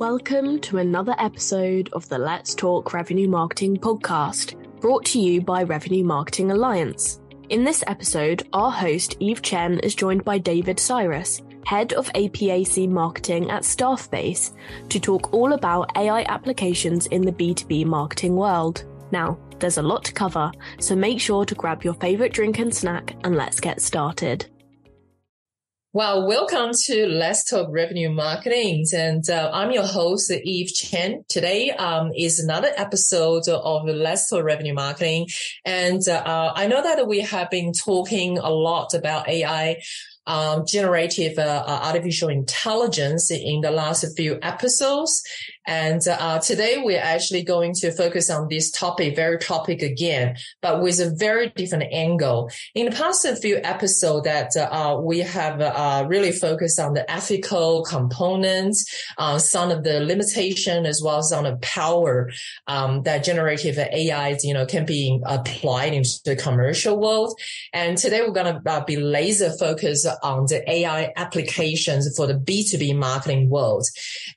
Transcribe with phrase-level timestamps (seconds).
[0.00, 5.62] Welcome to another episode of the Let's Talk Revenue Marketing podcast, brought to you by
[5.62, 7.20] Revenue Marketing Alliance.
[7.50, 12.88] In this episode, our host Eve Chen is joined by David Cyrus, head of APAC
[12.88, 14.54] marketing at Staffbase,
[14.88, 18.84] to talk all about AI applications in the B2B marketing world.
[19.10, 22.74] Now, there's a lot to cover, so make sure to grab your favorite drink and
[22.74, 24.46] snack and let's get started.
[25.92, 28.84] Well, welcome to Let's Talk Revenue Marketing.
[28.94, 31.24] And uh, I'm your host, Eve Chen.
[31.28, 35.26] Today um, is another episode of Let's Talk Revenue Marketing.
[35.64, 39.82] And uh, I know that we have been talking a lot about AI
[40.28, 45.20] um, generative uh, artificial intelligence in the last few episodes.
[45.66, 50.82] And uh, today we're actually going to focus on this topic, very topic again, but
[50.82, 52.50] with a very different angle.
[52.74, 57.84] In the past few episodes that uh, we have uh, really focused on the ethical
[57.84, 58.86] components,
[59.18, 62.30] uh, some of the limitation as well as on the power
[62.66, 67.38] um, that generative AI, you know, can be applied into the commercial world.
[67.72, 72.96] And today we're going to be laser focused on the AI applications for the B2B
[72.96, 73.86] marketing world.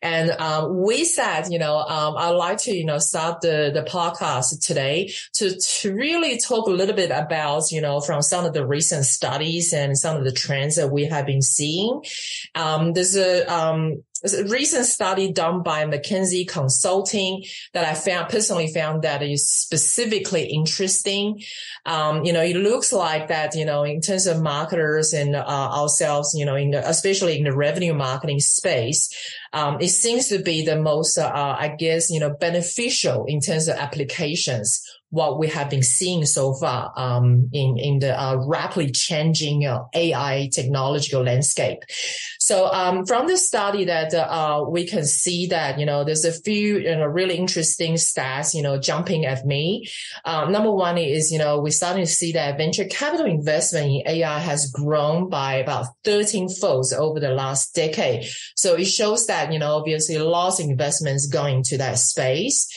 [0.02, 0.36] And
[0.76, 5.14] we said, you know, um, I'd like to, you know, start the, the podcast today
[5.34, 9.06] to, to really talk a little bit about, you know, from some of the recent
[9.06, 12.04] studies and some of the trends that we have been seeing.
[12.56, 17.44] Um, there's a, um, a recent study done by McKinsey Consulting
[17.74, 21.44] that I found personally found that is specifically interesting.
[21.86, 25.44] Um, you know, it looks like that, you know, in terms of marketers and uh,
[25.46, 29.10] ourselves, you know, in the, especially in the revenue marketing space,
[29.52, 33.68] um, it seems to be the most, uh, I guess, you know, beneficial in terms
[33.68, 34.82] of applications
[35.14, 39.84] what we have been seeing so far um, in in the uh, rapidly changing uh,
[39.94, 41.84] AI technological landscape.
[42.40, 46.32] So um, from the study that uh, we can see that you know there's a
[46.32, 49.88] few you know really interesting stats you know jumping at me.
[50.26, 54.02] Um, number one is you know we're starting to see that venture capital investment in
[54.08, 58.26] AI has grown by about 13 folds over the last decade.
[58.56, 62.68] So it shows that you know obviously lots of investments going to that space.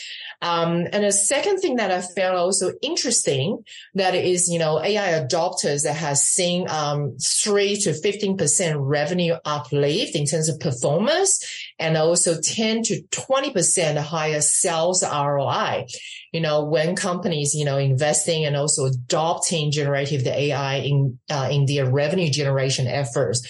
[0.42, 3.64] Um, and the second thing that I found also interesting
[3.94, 10.14] that is, you know, AI adopters that has seen, um, three to 15% revenue uplift
[10.14, 11.44] in terms of performance
[11.78, 15.86] and also 10 to 20% higher sales ROI.
[16.32, 21.66] You know, when companies, you know, investing and also adopting generative AI in, uh, in
[21.66, 23.46] their revenue generation efforts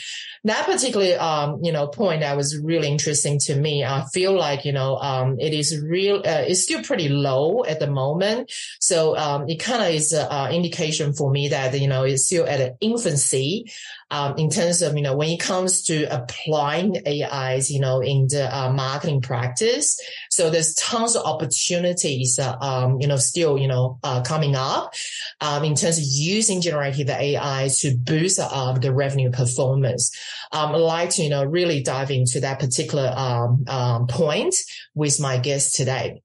[0.46, 3.84] that particular um, you know point that was really interesting to me.
[3.84, 6.18] I feel like you know um, it is real.
[6.18, 10.52] Uh, it's still pretty low at the moment, so um, it kind of is an
[10.52, 13.72] indication for me that you know it's still at an infancy
[14.10, 18.28] um, in terms of, you know, when it comes to applying AIs, you know, in
[18.28, 20.00] the uh, marketing practice.
[20.30, 24.94] So there's tons of opportunities, uh, um, you know, still, you know, uh, coming up
[25.40, 30.16] um, in terms of using generative AI to boost up the revenue performance.
[30.52, 34.54] Um, I'd like to, you know, really dive into that particular um, um, point
[34.94, 36.22] with my guest today.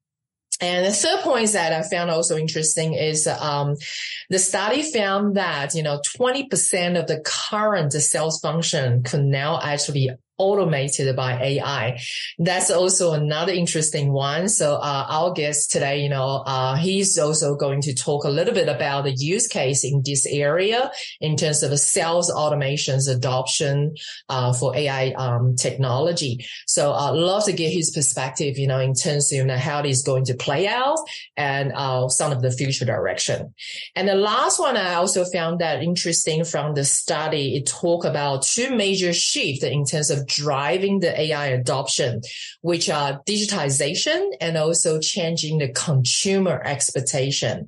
[0.62, 3.76] And the third point that I found also interesting is um,
[4.30, 10.12] the study found that you know 20% of the current sales function could now actually
[10.42, 12.00] automated by AI.
[12.40, 14.50] That's also another interesting one.
[14.50, 18.54] So uh, our guest today, you know, uh, he's also going to talk a little
[18.54, 23.96] bit about the use case in this area in terms of sales automations adoption
[24.30, 26.46] uh, for AI um, technology.
[26.66, 29.80] So I'd love to get his perspective, you know, in terms of you know, how
[29.80, 30.98] it is going to play out
[31.38, 33.54] and uh, some of the future direction.
[33.96, 37.56] And the last one I also found that interesting from the study.
[37.56, 42.22] It talk about two major shifts in terms of driving the AI adoption,
[42.62, 47.68] which are digitization and also changing the consumer expectation.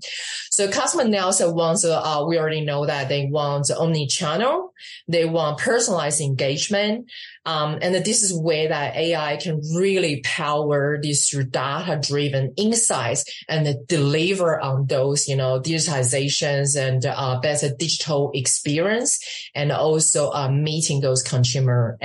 [0.50, 4.73] So customer now so wants, uh, we already know that they want omni-channel,
[5.07, 7.09] they want personalized engagement,
[7.46, 13.76] um, and this is where that AI can really power these data driven insights and
[13.87, 19.20] deliver on those, you know, digitizations and uh, better digital experience
[19.53, 21.97] and also uh, meeting those consumer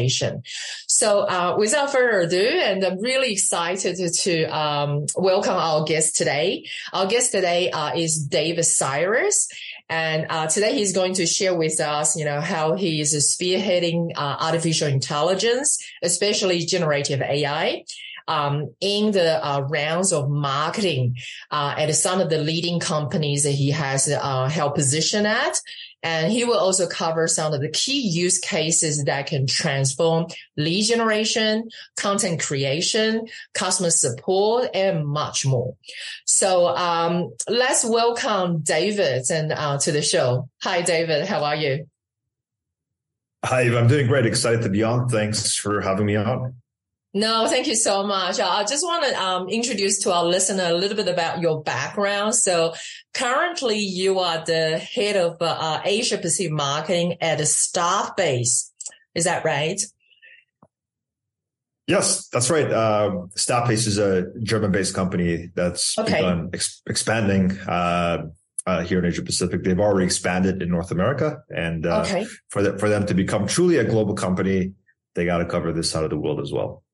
[0.00, 0.42] expectation.
[0.86, 6.16] So uh, without further ado, and I'm really excited to, to um, welcome our guest
[6.16, 6.66] today.
[6.92, 9.48] Our guest today uh, is David Cyrus.
[9.88, 14.12] And uh, today he's going to share with us, you know, how he is spearheading
[14.14, 17.84] uh, artificial intelligence, especially generative AI.
[18.28, 21.16] Um, in the uh, rounds of marketing
[21.50, 25.60] uh, at some of the leading companies that he has uh, held position at,
[26.02, 30.26] And he will also cover some of the key use cases that can transform
[30.56, 35.74] lead generation, content creation, customer support, and much more.
[36.24, 40.48] So um, let's welcome David and uh, to the show.
[40.62, 41.26] Hi, David.
[41.26, 41.86] How are you?
[43.44, 44.26] Hi, I'm doing great.
[44.26, 45.08] Excited to be on.
[45.08, 46.54] Thanks for having me on.
[47.12, 48.38] No, thank you so much.
[48.38, 52.36] I just want to um, introduce to our listener a little bit about your background.
[52.36, 52.74] So
[53.14, 58.70] currently you are the head of uh, Asia Pacific marketing at Staffbase.
[59.14, 59.80] Is that right?
[61.88, 62.70] Yes, that's right.
[62.70, 66.18] Uh, Staffbase is a German-based company that's okay.
[66.18, 68.26] begun ex- expanding uh,
[68.64, 69.64] uh, here in Asia Pacific.
[69.64, 72.26] They've already expanded in North America, and uh, okay.
[72.50, 74.74] for the, for them to become truly a global company,
[75.16, 76.84] they got to cover this side of the world as well.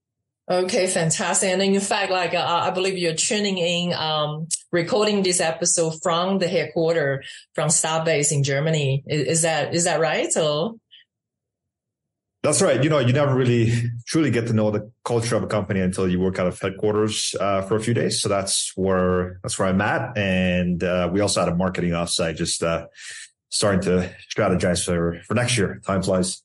[0.48, 1.50] Okay, fantastic.
[1.50, 6.38] And in fact, like uh, I believe you're tuning in, um, recording this episode from
[6.38, 9.02] the headquarter from Staffbase in Germany.
[9.08, 10.28] Is, is, that is that right?
[10.37, 10.76] Or
[12.44, 12.81] that's right.
[12.81, 13.72] You know, you never really
[14.06, 17.34] truly get to know the culture of a company until you work out of headquarters
[17.40, 18.20] uh, for a few days.
[18.20, 20.16] So that's where that's where I'm at.
[20.16, 22.87] And uh, we also had a marketing offsite, just uh,
[23.49, 25.81] starting to strategize for for next year.
[25.84, 26.44] Time flies.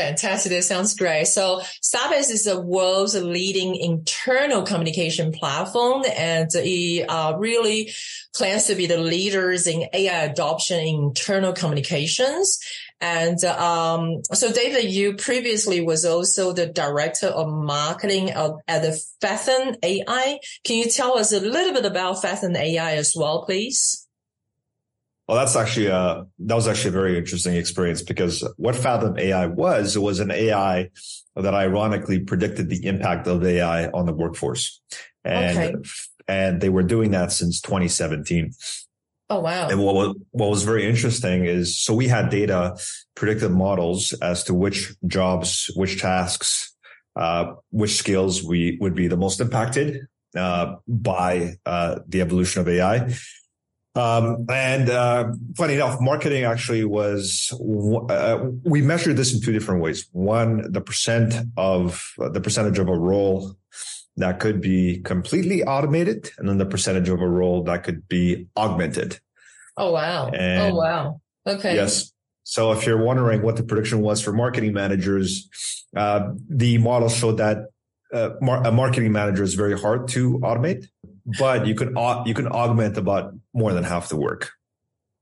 [0.00, 0.52] Fantastic.
[0.52, 1.26] That sounds great.
[1.26, 7.92] So Staffbase is the world's leading internal communication platform and it uh, really
[8.34, 12.58] plans to be the leaders in AI adoption in internal communications.
[13.02, 19.76] And um, so, David, you previously was also the director of marketing at the Faethm
[19.82, 20.38] AI.
[20.64, 23.99] Can you tell us a little bit about Faethm AI as well, please?
[25.30, 29.16] Well, that's actually a, uh, that was actually a very interesting experience because what Faethm
[29.16, 30.90] AI was, it was an AI
[31.36, 34.80] that ironically predicted the impact of AI on the workforce.
[35.24, 35.88] And, okay.
[36.26, 38.54] and they were doing that since 2017.
[39.28, 39.68] Oh, wow.
[39.68, 42.76] And what was, what was very interesting is, so we had data,
[43.14, 46.76] predictive models as to which jobs, which tasks,
[47.14, 52.68] uh, which skills we would be the most impacted, uh, by, uh, the evolution of
[52.68, 53.14] AI.
[53.96, 57.52] Um, and uh, funny enough, marketing actually was
[58.08, 60.08] uh, we measured this in two different ways.
[60.12, 63.56] One, the percent of uh, the percentage of a role
[64.16, 68.46] that could be completely automated, and then the percentage of a role that could be
[68.56, 69.18] augmented.
[69.76, 70.28] Oh wow!
[70.28, 71.20] And oh wow!
[71.46, 71.74] Okay.
[71.74, 72.12] Yes.
[72.44, 75.48] So if you're wondering what the prediction was for marketing managers,
[75.96, 77.66] uh, the model showed that
[78.12, 80.88] uh, mar- a marketing manager is very hard to automate
[81.38, 81.96] but you can
[82.26, 84.52] you can augment about more than half the work.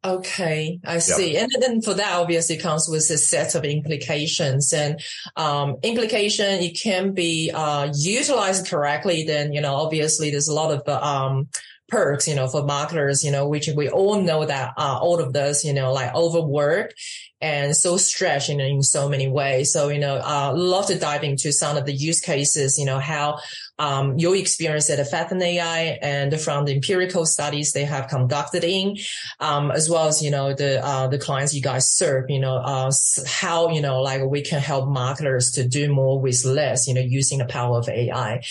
[0.05, 1.33] Okay, I see.
[1.33, 1.43] Yep.
[1.43, 5.01] And then for that, obviously comes with a set of implications and,
[5.37, 9.25] um, implication, it can be, uh, utilized correctly.
[9.25, 11.49] Then, you know, obviously there's a lot of, um,
[11.89, 15.33] perks, you know, for marketers, you know, which we all know that, uh, all of
[15.33, 16.95] this, you know, like overwork
[17.41, 19.73] and so stretched, you know, in so many ways.
[19.73, 22.99] So, you know, uh, love to dive into some of the use cases, you know,
[22.99, 23.39] how,
[23.79, 28.97] um, your experience at Faethm AI and from the empirical studies they have conducted in,
[29.39, 32.57] um, as well as, you know, the, uh, the clients you guys serve, you know,
[32.57, 32.91] uh,
[33.27, 37.01] how, you know, like we can help marketers to do more with less, you know,
[37.01, 38.43] using the power of AI.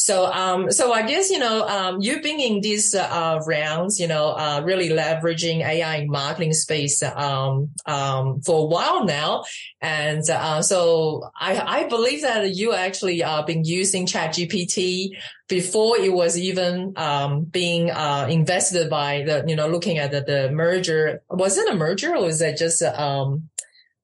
[0.00, 4.08] So, um, so I guess, you know, um, you've been in these, uh, rounds, you
[4.08, 9.44] know, uh, really leveraging AI in marketing space, um, um, for a while now.
[9.82, 15.10] And, uh, so I, I believe that you actually, uh, been using chat GPT
[15.50, 20.22] before it was even, um, being, uh, invested by the, you know, looking at the,
[20.22, 21.20] the merger.
[21.28, 23.50] Was it a merger or was it just, um,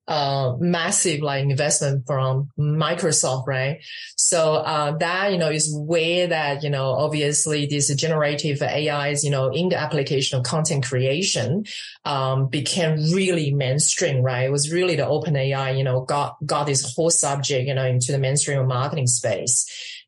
[0.09, 3.81] uh, massive like investment from Microsoft, right?
[4.17, 9.31] So, uh, that, you know, is where that, you know, obviously these generative AIs, you
[9.31, 11.65] know, in the application of content creation,
[12.05, 14.45] um, became really mainstream, right?
[14.45, 17.85] It was really the open AI, you know, got, got this whole subject, you know,
[17.85, 19.67] into the mainstream marketing space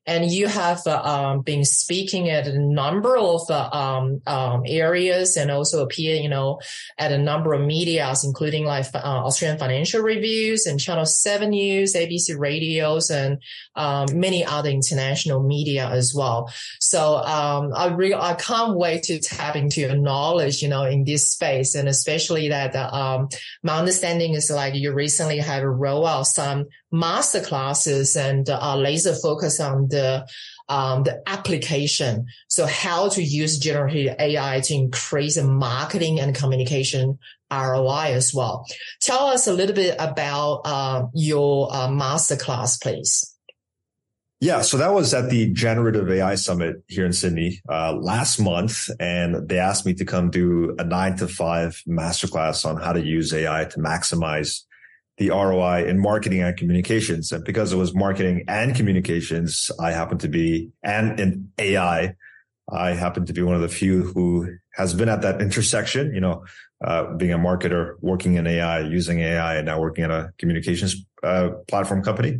[0.08, 5.36] and you have uh, um, been speaking at a number of uh, um, um, areas
[5.36, 6.60] and also appear, you know,
[6.96, 11.92] at a number of medias, including like uh, Australian Financial Reviews and Channel 7 News,
[11.92, 13.42] ABC radios, and
[13.76, 16.50] um, many other international media as well.
[16.80, 21.04] So um, I really, I can't wait to tap into your knowledge, you know, in
[21.04, 21.74] this space.
[21.74, 23.28] And especially that um,
[23.62, 29.14] my understanding is like you recently have rolled out some master classes and uh, laser
[29.14, 30.26] focus on the
[30.68, 32.26] um, the application.
[32.48, 37.18] So how to use generative AI to increase the marketing and communication
[37.50, 38.66] ROI as well.
[39.00, 43.34] Tell us a little bit about uh, your uh, master class, please.
[44.40, 48.88] Yeah, so that was at the Generative AI Summit here in Sydney uh, last month,
[49.00, 53.04] and they asked me to come do a nine to five masterclass on how to
[53.04, 54.62] use AI to maximize
[55.18, 57.32] the ROI in marketing and communications.
[57.32, 62.14] And because it was marketing and communications, I happen to be, and in AI,
[62.70, 66.20] I happen to be one of the few who has been at that intersection, you
[66.20, 66.44] know,
[66.84, 71.04] uh, being a marketer, working in AI, using AI, and now working at a communications
[71.22, 72.38] uh, platform company.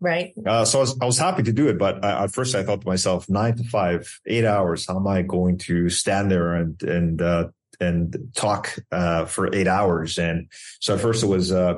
[0.00, 0.34] Right.
[0.44, 2.64] Uh, so I was, I was happy to do it, but I, at first I
[2.64, 4.86] thought to myself, nine to five, eight hours.
[4.86, 7.48] How am I going to stand there and and uh,
[7.80, 10.18] and talk uh, for eight hours?
[10.18, 11.76] And so at first it was uh,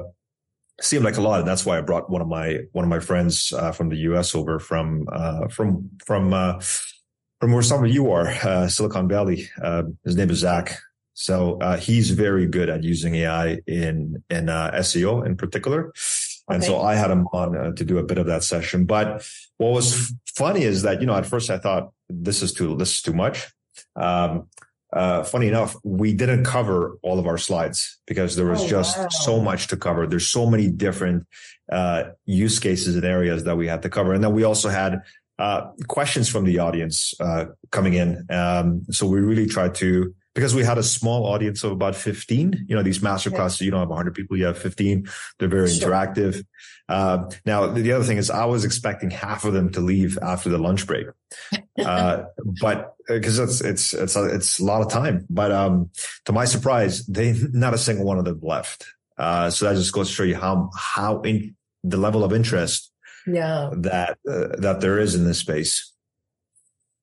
[0.81, 3.01] seemed like a lot, and that's why I brought one of my one of my
[3.01, 4.35] friends uh, from the U.S.
[4.35, 6.31] over from uh, from from
[7.41, 9.49] from where some of you are, Silicon Valley.
[10.05, 10.79] his name is Zach.
[11.15, 15.93] So he's very good at using AI in in SEO in particular.
[16.49, 18.87] And so I had him on uh, to do a bit of that session.
[18.87, 19.27] But
[19.59, 22.95] what was funny is that, you know, at first I thought this is too, this
[22.95, 23.47] is too much.
[23.95, 24.49] Um,
[24.93, 28.99] uh, funny enough, we didn't cover all of our slides because there was oh, just
[28.99, 29.09] wow.
[29.09, 30.07] so much to cover.
[30.07, 31.27] There's so many different,
[31.71, 34.15] uh, use cases and areas that we had to cover.
[34.15, 35.03] And then we also had,
[35.39, 38.27] uh, questions from the audience, uh, coming in.
[38.31, 42.67] Um, so we really tried to, because we had a small audience of about 15,
[42.69, 45.09] you know, these master classes, you don't have 100 people, you have 15.
[45.37, 45.91] They're very sure.
[45.91, 46.47] interactive.
[46.89, 50.49] Uh, now, the other thing is I was expecting half of them to leave after
[50.49, 51.09] the lunch break.
[51.79, 52.25] Uh,
[52.61, 55.25] but because uh, it's, it's, it's, a, it's a lot of time.
[55.31, 55.91] But, um,
[56.25, 58.85] to my surprise, they, not a single one of them left.
[59.17, 61.55] Uh, so that just goes to show you how, how in
[61.85, 62.93] the level of interest
[63.29, 63.71] yeah.
[63.75, 65.93] that, uh, that there is in this space.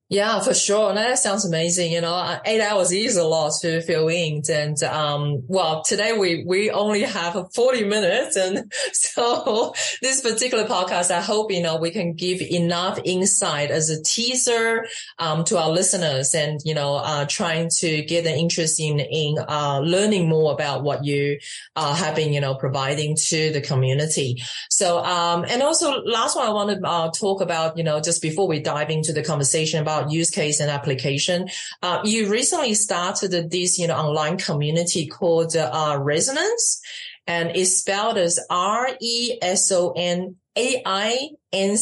[0.07, 0.93] Yeah, for sure.
[0.93, 1.91] that sounds amazing.
[1.91, 4.43] You know, eight hours is a lot to fill in.
[4.47, 8.35] And, um, well, today we, we only have 40 minutes.
[8.35, 13.89] And so this particular podcast, I hope, you know, we can give enough insight as
[13.89, 14.85] a teaser,
[15.17, 19.37] um, to our listeners and, you know, uh, trying to get an interest in, in,
[19.49, 21.39] uh, learning more about what you,
[21.75, 24.43] uh, have been, you know, providing to the community.
[24.69, 28.21] So, um, and also last one I want to, uh, talk about, you know, just
[28.21, 31.47] before we dive into the conversation about about use case and application.
[31.81, 36.81] Uh, you recently started this, you know, online community called uh, Resonance,
[37.27, 41.79] and it's spelled as R E S O N aince.com.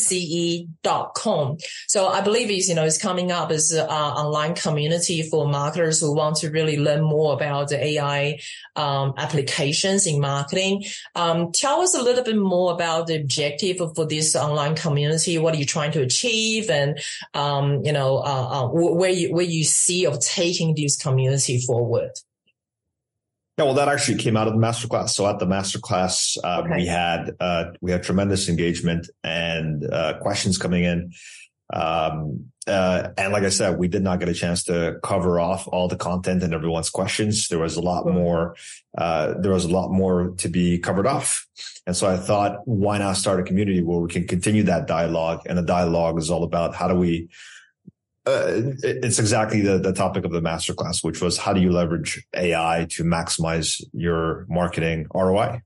[1.87, 5.99] So I believe it's, you know, it's coming up as an online community for marketers
[5.99, 8.39] who want to really learn more about the AI
[8.75, 10.83] um, applications in marketing.
[11.15, 15.37] Um, tell us a little bit more about the objective for this online community.
[15.37, 16.69] What are you trying to achieve?
[16.69, 16.99] And,
[17.33, 22.11] um, you know, uh, uh, where you, where you see of taking this community forward?
[23.57, 25.09] Yeah, well, that actually came out of the masterclass.
[25.09, 26.77] So at the masterclass, uh, okay.
[26.77, 31.13] we had uh, we had tremendous engagement and uh, questions coming in.
[31.71, 35.67] Um, uh, and like I said, we did not get a chance to cover off
[35.67, 37.47] all the content and everyone's questions.
[37.47, 38.55] There was a lot more.
[38.97, 41.45] Uh, there was a lot more to be covered off.
[41.85, 45.41] And so I thought, why not start a community where we can continue that dialogue?
[45.45, 47.29] And the dialogue is all about how do we
[48.25, 52.25] uh, it's exactly the, the topic of the masterclass, which was how do you leverage
[52.33, 55.61] AI to maximize your marketing ROI?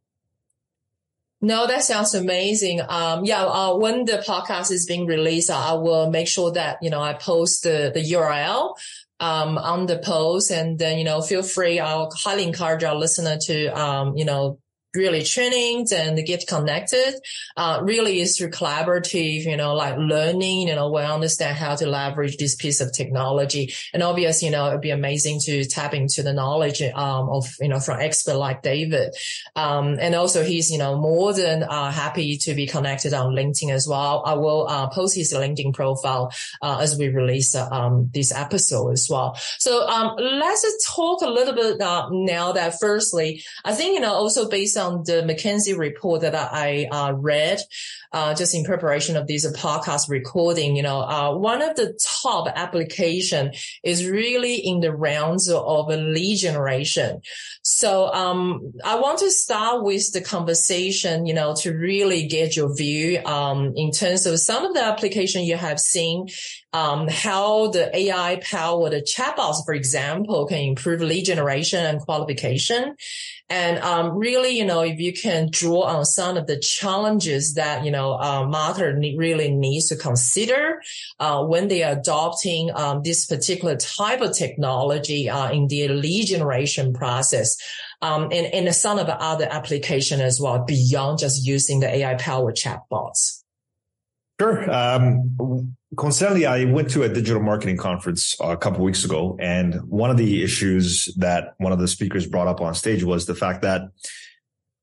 [1.39, 2.81] No, that sounds amazing.
[2.81, 6.89] Um, yeah, uh, when the podcast is being released, I will make sure that, you
[6.89, 8.73] know, I post the, the URL,
[9.19, 11.79] um, on the post and then, you know, feel free.
[11.79, 14.59] I'll highly encourage our listener to, um, you know,
[14.97, 17.13] really trainings and get connected,
[17.55, 21.85] uh, really is through collaborative, you know, like learning, you know, we understand how to
[21.85, 23.73] leverage this piece of technology.
[23.93, 27.69] And obviously, you know, it'd be amazing to tap into the knowledge, um, of, you
[27.69, 29.15] know, from expert like David.
[29.55, 33.71] Um, and also he's, you know, more than, uh, happy to be connected on LinkedIn
[33.71, 34.23] as well.
[34.25, 39.07] I will, uh, post his LinkedIn profile, uh, as we release, um, this episode as
[39.09, 39.37] well.
[39.59, 44.13] So, um, let's talk a little bit, uh, now that firstly, I think, you know,
[44.13, 47.59] also based on the McKinsey report that I uh, read,
[48.11, 52.47] uh, just in preparation of this podcast recording, you know, uh, one of the top
[52.55, 53.51] application
[53.83, 57.21] is really in the rounds of lead generation.
[57.63, 62.75] So, um, I want to start with the conversation, you know, to really get your
[62.75, 66.27] view, um, in terms of some of the application you have seen,
[66.73, 72.95] um, how the AI powered chatbots, for example, can improve lead generation and qualification.
[73.49, 77.85] And um, really, you know, if you can draw on some of the challenges that,
[77.85, 80.81] you know, uh, marketer really needs to consider
[81.19, 86.27] uh, when they are adopting um, this particular type of technology uh, in their lead
[86.27, 87.55] generation process.
[88.01, 92.15] Um, and, and some of the other application as well beyond just using the AI
[92.15, 93.43] powered chatbots.
[94.39, 94.71] Sure.
[94.71, 100.11] Um, coincidentally, I went to a digital marketing conference a couple weeks ago, and one
[100.11, 103.63] of the issues that one of the speakers brought up on stage was the fact
[103.63, 103.89] that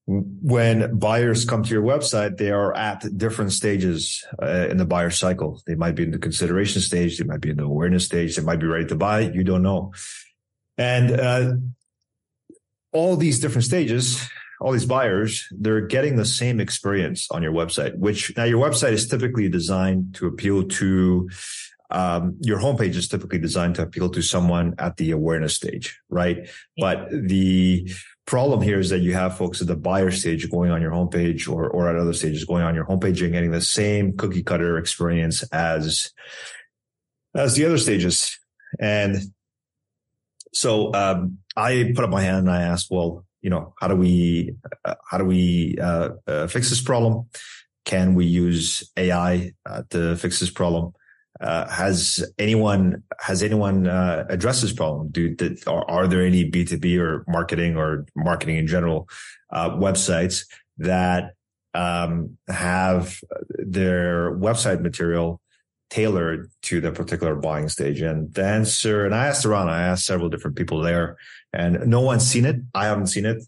[0.06, 5.08] when buyers come to your website, they are at different stages uh, in the buyer
[5.10, 5.62] cycle.
[5.66, 8.42] They might be in the consideration stage, they might be in the awareness stage, they
[8.42, 9.20] might be ready to buy.
[9.20, 9.92] You don't know,
[10.76, 11.52] and uh,
[12.92, 14.28] all these different stages
[14.60, 18.92] all these buyers, they're getting the same experience on your website, which now your website
[18.92, 21.28] is typically designed to appeal to,
[21.90, 26.48] um, your homepage is typically designed to appeal to someone at the awareness stage, right?
[26.78, 27.90] But the
[28.26, 31.48] problem here is that you have folks at the buyer stage going on your homepage
[31.48, 34.78] or, or at other stages going on your homepage and getting the same cookie cutter
[34.78, 36.12] experience as,
[37.34, 38.38] as the other stages.
[38.80, 39.18] And
[40.52, 43.94] so, um, I put up my hand and I asked, well, you know, how do
[43.94, 47.26] we, uh, how do we, uh, uh, fix this problem?
[47.84, 50.94] Can we use AI uh, to fix this problem?
[51.38, 55.10] Uh, has anyone, has anyone, addressed this problem?
[55.10, 59.08] Do, did, are, are, there any B2B or marketing or marketing in general,
[59.52, 60.46] websites
[60.78, 61.34] that,
[61.74, 63.18] um, have
[63.58, 65.40] their website material
[65.90, 68.00] tailored to the particular buying stage?
[68.00, 71.16] And the answer, and I asked around, I asked several different people there
[71.52, 72.56] and no one's seen it.
[72.74, 73.42] I haven't seen it.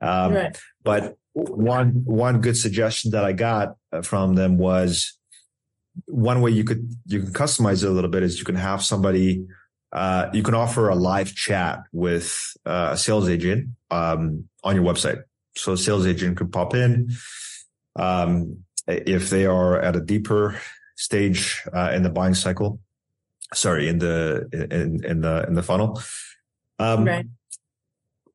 [0.00, 0.58] Um, right.
[0.84, 5.18] But one one good suggestion that I got from them was
[6.06, 8.82] one way you could you can customize it a little bit is you can have
[8.82, 9.46] somebody
[9.92, 14.84] uh, you can offer a live chat with uh, a sales agent um, on your
[14.84, 15.22] website.
[15.56, 17.10] So a sales agent could pop in
[17.94, 20.60] um, if they are at a deeper
[20.96, 22.80] stage uh, in the buying cycle.
[23.54, 26.02] Sorry, in the in in the in the funnel.
[26.78, 27.26] Um, right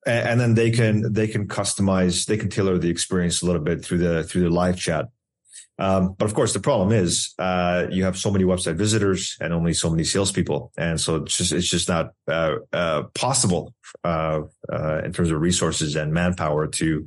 [0.06, 3.84] and then they can they can customize they can tailor the experience a little bit
[3.84, 5.10] through the through the live chat
[5.80, 9.54] um, but of course the problem is uh, you have so many website visitors and
[9.54, 14.42] only so many salespeople and so it's just it's just not uh, uh, possible uh,
[14.72, 17.06] uh, in terms of resources and manpower to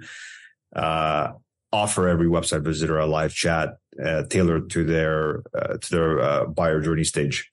[0.76, 1.32] uh,
[1.72, 3.78] offer every website visitor a live chat
[4.28, 5.42] tailored to their
[5.80, 7.50] to their buyer journey stage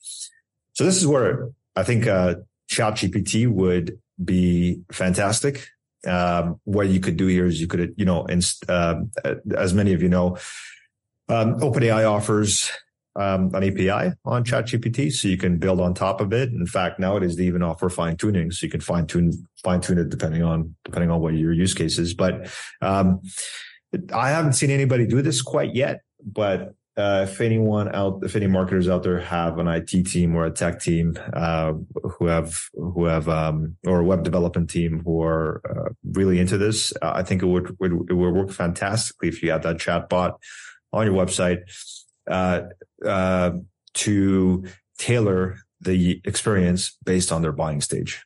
[0.74, 2.36] so this is where I think uh,
[2.72, 5.68] ChatGPT would be fantastic.
[6.08, 9.02] Um, what you could do here is you could, you know, inst- uh,
[9.56, 10.38] as many of you know,
[11.30, 12.72] um, OpenAI offers
[13.16, 16.50] um, an API on ChatGPT, so you can build on top of it.
[16.50, 20.00] In fact, nowadays they even offer fine tuning, so you can fine tune fine tune
[20.00, 22.14] it depending on depending on what your use case is.
[22.14, 22.50] But
[22.82, 23.22] um,
[24.14, 26.02] I haven't seen anybody do this quite yet.
[26.24, 30.46] But uh, if anyone out, if any marketers out there have an IT team or
[30.46, 31.74] a tech team uh,
[32.18, 36.58] who have who have um, or a web development team who are uh, really into
[36.58, 39.80] this, uh, I think it would, would, it would work fantastically if you had that
[39.80, 40.40] chat bot
[40.92, 41.62] on your website
[42.30, 42.64] uh,
[43.06, 43.52] uh,
[43.94, 44.66] to
[44.98, 48.24] tailor the experience based on their buying stage.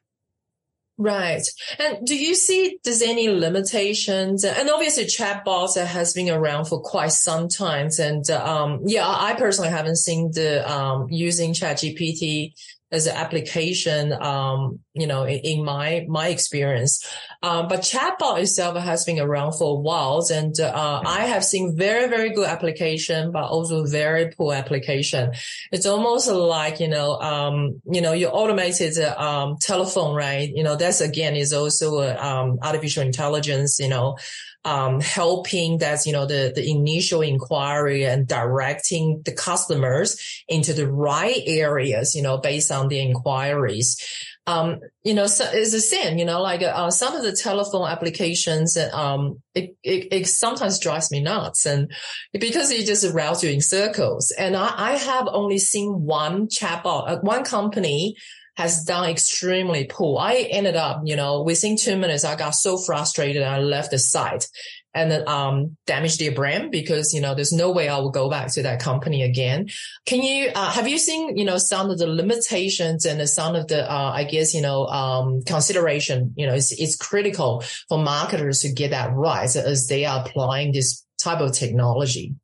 [0.98, 1.42] Right.
[1.78, 4.46] And do you see there's any limitations?
[4.46, 7.90] And obviously chatbots has been around for quite some time.
[8.00, 12.54] And, um, yeah, I personally haven't seen the, um, using ChatGPT
[12.92, 17.06] as an application, um, you know, in, in, my, my experience.
[17.42, 21.76] Um, but chatbot itself has been around for a while and, uh, I have seen
[21.76, 25.34] very, very good application, but also very poor application.
[25.72, 30.50] It's almost like, you know, um, you know, your automated, um, telephone, right?
[30.54, 34.18] You know, that's again is also, um, artificial intelligence, you know,
[34.66, 40.92] um, helping that's, you know, the, the initial inquiry and directing the customers into the
[40.92, 44.04] right areas, you know, based on the inquiries.
[44.48, 47.88] Um, you know, so it's the same, you know, like, uh, some of the telephone
[47.88, 51.92] applications, um, it, it, it, sometimes drives me nuts and
[52.32, 54.32] because it just routes you in circles.
[54.38, 58.16] And I, I have only seen one chatbot, uh, one company
[58.58, 60.20] has done extremely poor.
[60.20, 63.44] I ended up, you know, within two minutes, I got so frustrated.
[63.44, 64.48] I left the site
[64.94, 68.52] and um, damaged their brand because, you know, there's no way I will go back
[68.54, 69.68] to that company again.
[70.06, 73.68] Can you, uh, have you seen, you know, some of the limitations and some of
[73.68, 78.62] the, uh, I guess, you know, um, consideration, you know, it's, it's critical for marketers
[78.62, 82.36] to get that right as they are applying this type of technology.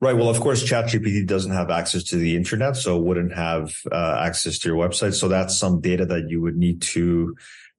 [0.00, 0.16] Right.
[0.16, 4.58] Well, of course, ChatGPT doesn't have access to the internet, so wouldn't have uh, access
[4.60, 5.14] to your website.
[5.14, 7.34] So that's some data that you would need to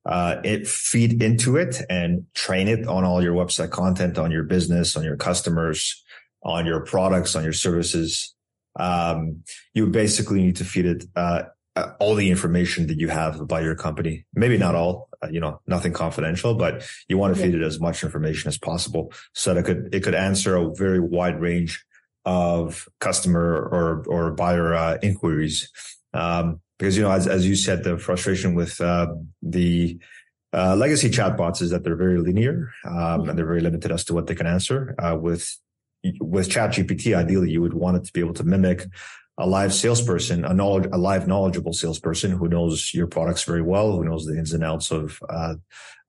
[0.06, 4.44] uh, it feed into it and train it on all your website content, on your
[4.44, 6.04] business, on your customers,
[6.44, 8.34] on your products, on your services.
[8.78, 11.44] Um, you basically need to feed it uh,
[11.76, 14.26] uh, all the information that you have about your company.
[14.34, 17.80] Maybe not all, uh, you know, nothing confidential, but you want to feed it as
[17.80, 21.86] much information as possible so that it could it could answer a very wide range
[22.26, 25.70] of customer or or buyer uh, inquiries.
[26.14, 29.08] Um, because you know, as as you said, the frustration with uh,
[29.42, 30.00] the
[30.54, 34.14] uh, legacy chatbots is that they're very linear um, and they're very limited as to
[34.14, 34.96] what they can answer.
[34.98, 35.58] Uh, with
[36.22, 38.86] with ChatGPT, ideally, you would want it to be able to mimic
[39.38, 43.94] a live salesperson, a knowledge, a live knowledgeable salesperson who knows your products very well,
[43.94, 45.56] who knows the ins and outs of uh,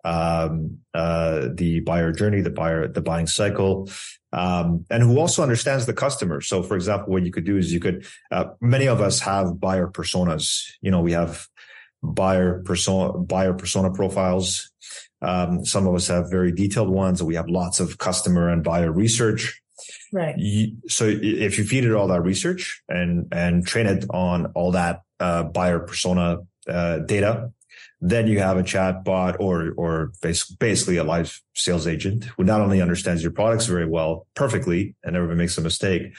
[0.05, 3.89] um, uh, the buyer journey, the buyer, the buying cycle,
[4.33, 6.41] um, and who also understands the customer.
[6.41, 9.61] So, for example, what you could do is you could, uh, many of us have
[9.61, 10.63] buyer personas.
[10.81, 11.47] You know, we have
[12.03, 14.71] buyer persona, buyer persona profiles.
[15.23, 17.23] Um, some of us have very detailed ones.
[17.23, 19.61] We have lots of customer and buyer research.
[20.13, 20.35] Right.
[20.89, 25.03] so if you feed it all that research and, and train it on all that,
[25.21, 26.39] uh, buyer persona,
[26.69, 27.53] uh, data,
[28.01, 32.61] then you have a chat bot or, or basically a live sales agent who not
[32.61, 36.15] only understands your products very well, perfectly, and never makes a mistake,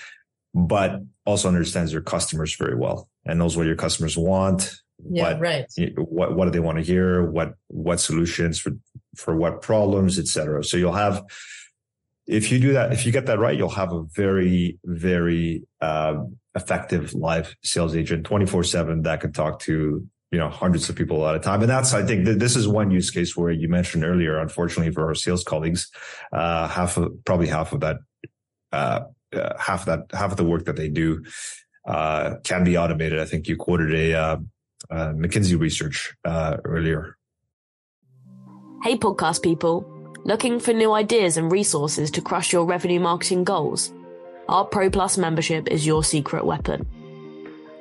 [0.53, 4.75] but also understands your customers very well and knows what your customers want.
[5.09, 5.65] Yeah, what, right.
[5.97, 7.25] What, what do they want to hear?
[7.25, 8.73] What, what solutions for,
[9.15, 10.63] for what problems, etc.
[10.63, 11.23] So you'll have,
[12.27, 16.23] if you do that, if you get that right, you'll have a very, very, uh,
[16.53, 21.27] effective live sales agent 24 seven that can talk to you know hundreds of people
[21.27, 21.61] a time.
[21.61, 24.93] And that's i think th- this is one use case where you mentioned earlier unfortunately
[24.93, 25.91] for our sales colleagues
[26.31, 27.97] uh, half of probably half of that
[28.71, 29.01] uh,
[29.33, 31.23] uh, half of that half of the work that they do
[31.85, 33.19] uh, can be automated.
[33.19, 34.37] I think you quoted a uh,
[34.89, 37.17] uh, mckinsey research earlier.
[38.83, 39.85] Hey podcast people.
[40.23, 43.91] Looking for new ideas and resources to crush your revenue marketing goals?
[44.47, 46.85] Our pro plus membership is your secret weapon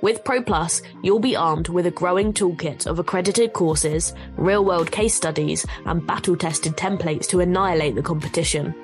[0.02, 4.90] with Pro Plus, you'll be armed with a growing toolkit of accredited courses, real world
[4.90, 8.74] case studies, and battle tested templates to annihilate the competition.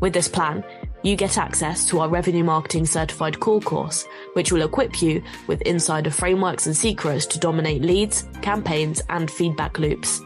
[0.00, 0.64] With this plan,
[1.02, 5.62] you get access to our Revenue Marketing Certified Core course, which will equip you with
[5.62, 10.20] insider frameworks and secrets to dominate leads, campaigns, and feedback loops.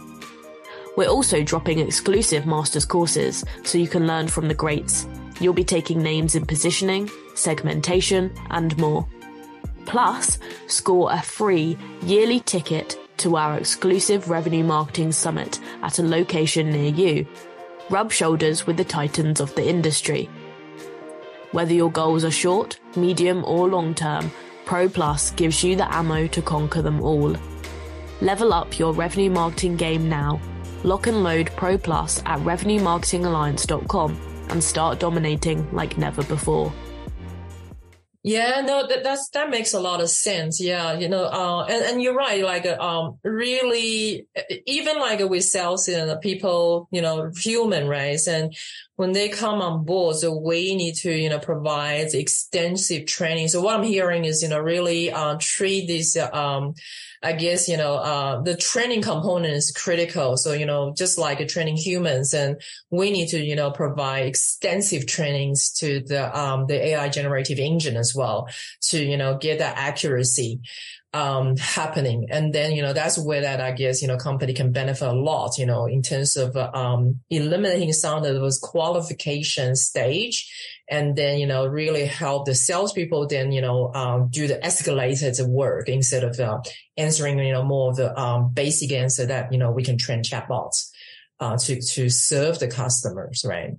[0.96, 5.06] We're also dropping exclusive master's courses so you can learn from the greats.
[5.40, 9.06] You'll be taking names in positioning, segmentation, and more.
[9.86, 16.70] Plus, score a free yearly ticket to our exclusive Revenue Marketing Summit at a location
[16.70, 17.26] near you.
[17.90, 20.30] Rub shoulders with the titans of the industry.
[21.52, 24.30] Whether your goals are short, medium, or long term,
[24.64, 27.34] Pro Plus gives you the ammo to conquer them all.
[28.20, 30.40] Level up your revenue marketing game now.
[30.84, 36.72] Lock and load Pro Plus at RevenueMarketingAlliance.com and start dominating like never before.
[38.22, 40.60] Yeah, no, that that's that makes a lot of sense.
[40.60, 42.44] Yeah, you know, uh, and and you're right.
[42.44, 44.26] Like, um, really,
[44.66, 48.20] even like with sales and people, you know, human, right?
[48.28, 48.54] And
[49.00, 53.48] when they come on board, so we need to, you know, provide extensive training.
[53.48, 56.74] So what I'm hearing is, you know, really uh, treat this, um,
[57.22, 60.36] I guess, you know, uh, the training component is critical.
[60.36, 62.60] So, you know, just like training humans and
[62.90, 67.96] we need to, you know, provide extensive trainings to the, um, the AI generative engine
[67.96, 68.50] as well
[68.90, 70.60] to, you know, get that accuracy
[71.12, 72.28] um, happening.
[72.30, 75.12] And then, you know, that's where that I guess, you know, company can benefit a
[75.12, 80.48] lot, you know, in terms of, um, eliminating some of those qualification stage
[80.88, 85.44] and then, you know, really help the salespeople then, you know, um, do the escalated
[85.48, 86.60] work instead of, uh,
[86.96, 90.22] answering, you know, more of the, um, basic answer that, you know, we can train
[90.22, 90.90] chatbots,
[91.40, 93.72] uh, to, to serve the customers, right?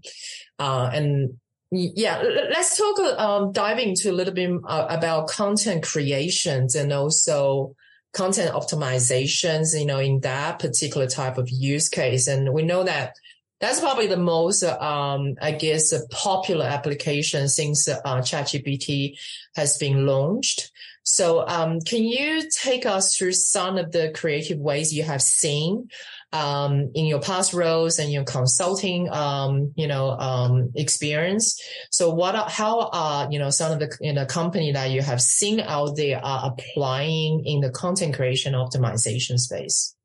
[0.59, 1.37] Uh, and
[1.71, 7.75] yeah, let's talk, um, into a little bit uh, about content creations and also
[8.13, 12.27] content optimizations, you know, in that particular type of use case.
[12.27, 13.13] And we know that
[13.61, 19.17] that's probably the most, um, I guess, popular application since uh, ChatGPT
[19.55, 20.71] has been launched.
[21.03, 25.89] So, um, can you take us through some of the creative ways you have seen
[26.33, 31.61] um, in your past roles and your consulting, um, you know, um, experience.
[31.91, 35.01] So what, are, how are, you know, some of the, you know, company that you
[35.01, 39.95] have seen out there are applying in the content creation optimization space?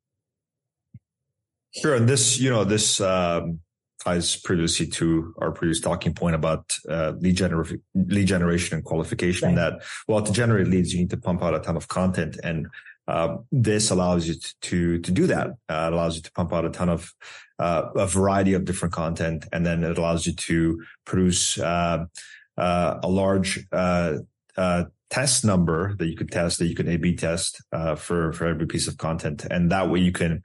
[1.71, 1.95] Sure.
[1.95, 3.61] And this, you know, this, um,
[4.05, 9.49] ties previously to our previous talking point about uh, lead, gener- lead generation and qualification
[9.49, 9.57] right.
[9.57, 12.39] that, well, to generate leads, you need to pump out a ton of content.
[12.45, 12.69] And
[13.09, 15.49] uh, this allows you to to do that.
[15.69, 17.12] Uh, it allows you to pump out a ton of
[17.59, 22.05] uh, a variety of different content, and then it allows you to produce uh,
[22.57, 24.19] uh, a large uh,
[25.09, 27.62] test number that you could test that you can A/B test
[27.97, 30.42] for for every piece of content, and that way you can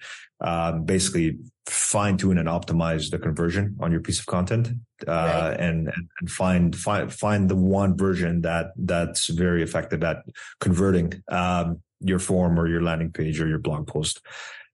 [0.86, 4.70] basically fine tune and optimize the conversion on your piece of content,
[5.08, 5.60] uh, right.
[5.60, 10.18] and, and find, find, find the one version that, that's very effective at
[10.60, 14.22] converting, um, your form or your landing page or your blog post,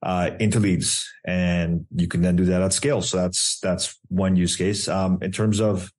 [0.04, 1.08] uh, into leads.
[1.26, 3.02] And you can then do that at scale.
[3.02, 4.88] So that's, that's one use case.
[4.88, 5.92] Um, in terms of,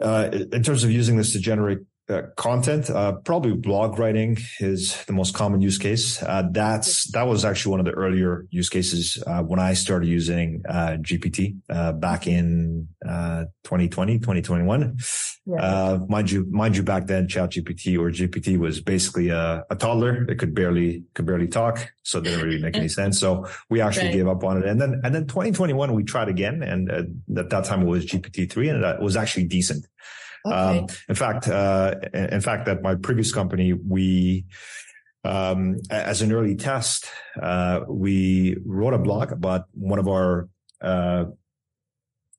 [0.00, 5.04] uh, in terms of using this to generate uh, content, uh, probably blog writing is
[5.06, 6.22] the most common use case.
[6.22, 10.08] Uh, that's that was actually one of the earlier use cases uh, when I started
[10.08, 14.96] using uh, GPT uh, back in 2020, 2021.
[15.46, 15.98] Yeah.
[16.08, 20.24] mind you, mind you, back then, ChatGPT or GPT was basically a, a, toddler.
[20.30, 23.18] It could barely could barely talk, so it didn't really make any sense.
[23.18, 24.14] So we actually right.
[24.14, 24.68] gave up on it.
[24.68, 28.50] And then and then 2021 we tried again, and at that time it was GPT
[28.50, 29.86] three, and it was actually decent.
[30.46, 30.78] Okay.
[30.78, 34.44] Um, in fact, uh, in fact, at my previous company, we,
[35.24, 37.06] um, as an early test,
[37.40, 40.48] uh, we wrote a blog about one of our,
[40.80, 41.24] uh,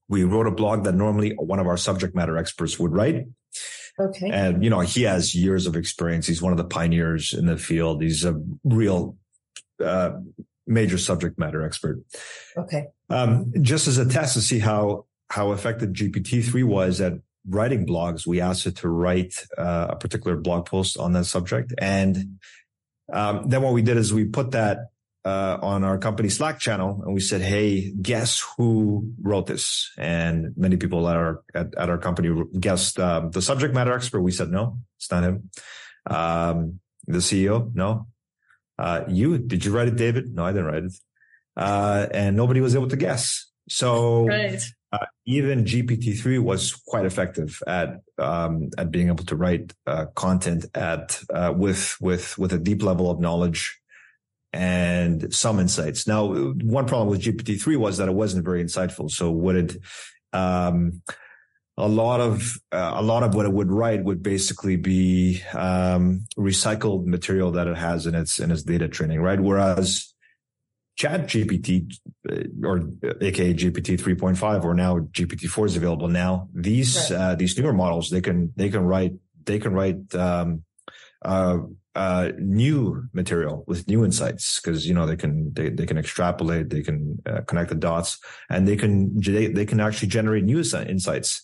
[0.08, 3.26] we wrote a blog that normally one of our subject matter experts would write.
[4.00, 4.30] Okay.
[4.30, 6.28] And, you know, he has years of experience.
[6.28, 8.02] He's one of the pioneers in the field.
[8.02, 9.18] He's a real,
[9.84, 10.12] uh,
[10.66, 12.04] major subject matter expert.
[12.56, 12.86] Okay.
[13.10, 17.14] Um, just as a test to see how, how effective GPT-3 was at
[17.48, 21.74] writing blogs, we asked it to write uh, a particular blog post on that subject.
[21.78, 22.40] And
[23.12, 24.80] um, then what we did is we put that
[25.26, 29.92] uh, on our company Slack channel and we said, Hey, guess who wrote this?
[29.98, 34.22] And many people at our, at, at our company guessed um, the subject matter expert.
[34.22, 35.50] We said, no, it's not him.
[36.10, 38.08] Um, the CEO, no.
[38.80, 40.34] Uh, you, did you write it, David?
[40.34, 40.94] No, I didn't write it.
[41.58, 43.50] Uh, and nobody was able to guess.
[43.68, 44.64] So right
[45.00, 50.66] uh, even GPT-3 was quite effective at um, at being able to write uh, content
[50.76, 53.80] at uh, with with with a deep level of knowledge
[54.54, 56.08] and some insights.
[56.08, 59.12] Now, one problem with GPT-3 was that it wasn't very insightful.
[59.12, 59.78] So, what it
[60.34, 61.02] um,
[61.78, 66.26] a lot of uh, a lot of what it would write would basically be um,
[66.38, 69.40] recycled material that it has in its in its data training, right?
[69.40, 70.14] Whereas
[70.98, 71.94] Chat GPT
[72.30, 72.90] uh, or
[73.22, 76.50] aka GPT 3.5 or now GPT 4 is available now.
[76.54, 77.20] These right.
[77.20, 79.14] uh, these newer models they can they can write
[79.46, 80.64] they can write um,
[81.24, 81.60] uh,
[81.98, 86.70] uh, new material with new insights because you know they can they, they can extrapolate
[86.70, 88.20] they can uh, connect the dots
[88.52, 91.44] and they can they, they can actually generate new insights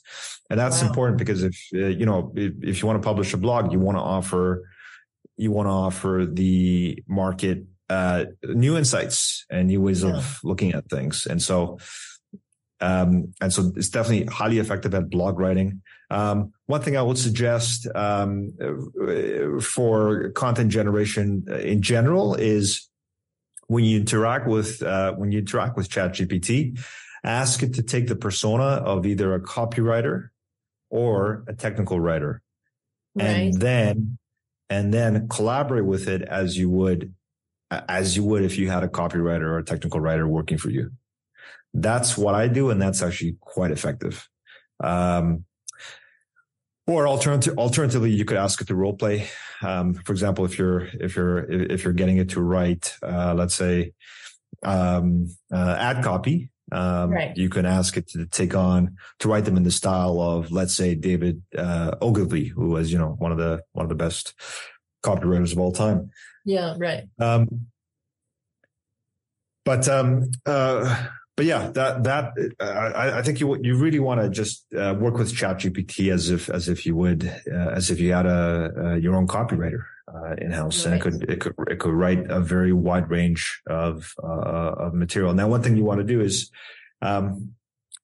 [0.51, 0.87] and that's wow.
[0.87, 3.79] important because if uh, you know if, if you want to publish a blog you
[3.79, 4.69] want to offer
[5.37, 10.15] you want to offer the market uh, new insights and new ways yeah.
[10.15, 11.25] of looking at things.
[11.25, 11.79] And so,
[12.79, 15.81] um, and so it's definitely highly effective at blog writing.
[16.09, 18.53] Um, one thing I would suggest um,
[19.61, 22.89] for content generation in general is
[23.67, 26.79] when you interact with uh, when you interact with ChatGPT,
[27.23, 30.29] ask it to take the persona of either a copywriter
[30.89, 32.41] or a technical writer,
[33.15, 33.25] right.
[33.25, 34.17] and then
[34.69, 37.13] and then collaborate with it as you would
[37.87, 40.91] as you would if you had a copywriter or a technical writer working for you.
[41.73, 42.69] That's what I do.
[42.69, 44.27] And that's actually quite effective.
[44.83, 45.45] Um,
[46.85, 49.27] or alternative, alternatively, you could ask it to role play.
[49.61, 53.55] Um, for example, if you're, if you're, if you're getting it to write, uh, let's
[53.55, 53.93] say,
[54.63, 57.37] um, uh, ad copy, um, right.
[57.37, 60.75] you can ask it to take on, to write them in the style of, let's
[60.75, 64.33] say, David, uh, Ogilvy, who was, you know, one of the, one of the best
[65.03, 66.11] copywriters of all time.
[66.45, 67.03] Yeah, right.
[67.19, 67.67] Um,
[69.65, 74.21] but um, uh, but yeah, that that uh, I, I, think you you really want
[74.21, 77.99] to just uh, work with ChatGPT as if as if you would uh, as if
[77.99, 80.93] you had a, your own copywriter uh, in house, right.
[80.93, 84.93] and it could it could it could write a very wide range of uh, of
[84.93, 85.33] material.
[85.33, 86.51] Now, one thing you want to do is
[87.01, 87.53] um,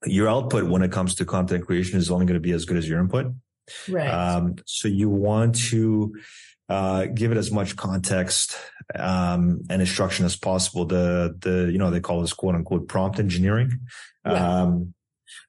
[0.05, 2.77] your output when it comes to content creation is only going to be as good
[2.77, 3.33] as your input.
[3.87, 4.07] Right.
[4.07, 6.15] Um, so you want to
[6.69, 8.55] uh, give it as much context
[8.95, 10.85] um, and instruction as possible.
[10.85, 13.79] The the you know they call this quote unquote prompt engineering.
[14.25, 14.61] Yeah.
[14.61, 14.93] Um,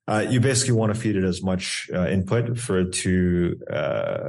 [0.09, 4.29] uh, you basically want to feed it as much uh, input for it to uh,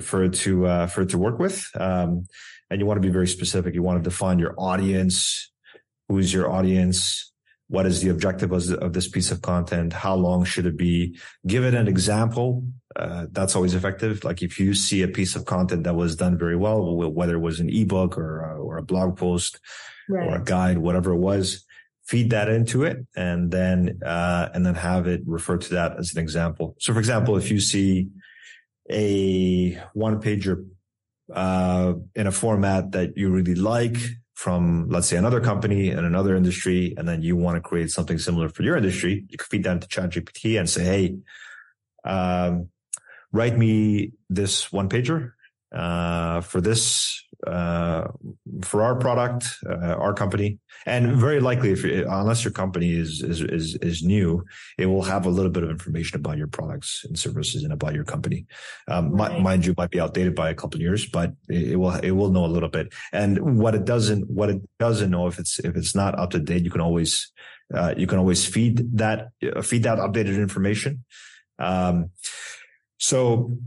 [0.00, 2.26] for it to uh, for it to work with, um,
[2.68, 3.74] and you want to be very specific.
[3.74, 5.52] You want to define your audience.
[6.08, 7.32] Who's your audience?
[7.68, 9.92] What is the objective of this piece of content?
[9.92, 11.18] How long should it be?
[11.46, 12.64] Give it an example
[12.96, 14.24] uh, that's always effective.
[14.24, 17.40] Like if you see a piece of content that was done very well, whether it
[17.40, 19.60] was an ebook or a, or a blog post
[20.08, 20.26] right.
[20.26, 21.64] or a guide, whatever it was,
[22.06, 26.14] feed that into it and then, uh, and then have it refer to that as
[26.14, 26.74] an example.
[26.78, 28.08] So for example, if you see
[28.90, 30.66] a one pager,
[31.34, 33.96] uh, in a format that you really like,
[34.34, 38.18] from, let's say, another company and another industry, and then you want to create something
[38.18, 41.16] similar for your industry, you can feed that into ChatGPT and say, "Hey,
[42.04, 42.68] um,
[43.32, 45.32] write me this one pager
[45.74, 48.08] uh, for this uh,
[48.62, 53.42] for our product, uh, our company, and very likely, if unless your company is, is
[53.42, 54.42] is is new,
[54.78, 57.94] it will have a little bit of information about your products and services and about
[57.94, 58.46] your company.
[58.88, 59.40] Um, right.
[59.40, 62.12] mind you, might be outdated by a couple of years, but it, it, will it
[62.12, 62.92] will know a little bit.
[63.12, 66.38] And what it doesn't what it doesn't know if it's if it's not up to
[66.38, 67.30] date, you can always
[67.74, 71.04] uh, you can always feed that uh, feed that updated information.
[71.58, 72.10] Um,
[72.98, 73.58] so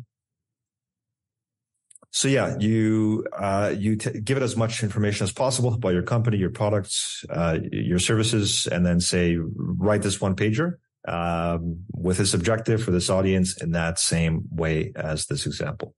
[2.12, 6.04] so yeah, you uh, you t- give it as much information as possible about your
[6.04, 12.18] company, your products, uh, your services, and then say write this one pager um, with
[12.18, 15.94] this objective for this audience in that same way as this example.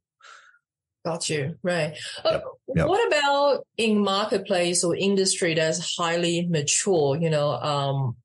[1.06, 1.98] Got you right.
[2.24, 2.41] Uh,
[2.76, 2.88] yep.
[2.88, 7.17] What about in marketplace or industry that's highly mature?
[7.20, 8.17] You know, um,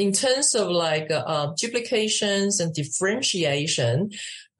[0.00, 4.10] in terms of like uh, duplications and differentiation,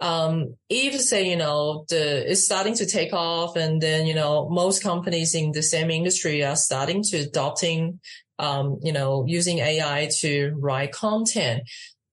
[0.01, 4.49] um, if say, you know, the, it's starting to take off and then, you know,
[4.49, 8.01] most companies in the same industry are starting to adopting,
[8.39, 11.63] um, you know, using AI to write content.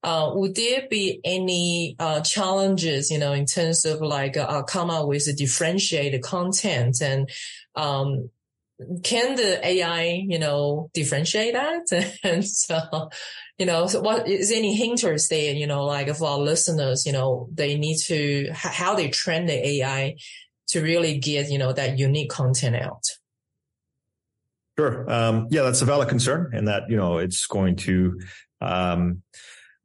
[0.04, 4.90] Uh, would there be any, uh, challenges, you know, in terms of like, uh, come
[4.90, 7.30] up with differentiated content and,
[7.76, 8.30] um,
[9.04, 12.18] can the AI, you know, differentiate that?
[12.24, 13.10] and so,
[13.58, 17.12] you know, so what is any hinters there, you know, like for our listeners, you
[17.12, 20.16] know, they need to, how they train the AI
[20.68, 23.04] to really get, you know, that unique content out?
[24.78, 25.10] Sure.
[25.12, 28.20] Um, yeah, that's a valid concern and that, you know, it's going to,
[28.62, 29.24] um,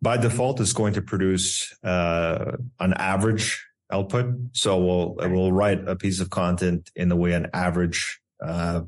[0.03, 4.35] by default, it's going to produce, uh, an average output.
[4.53, 8.83] So we'll, we'll write a piece of content in the way an average, uh,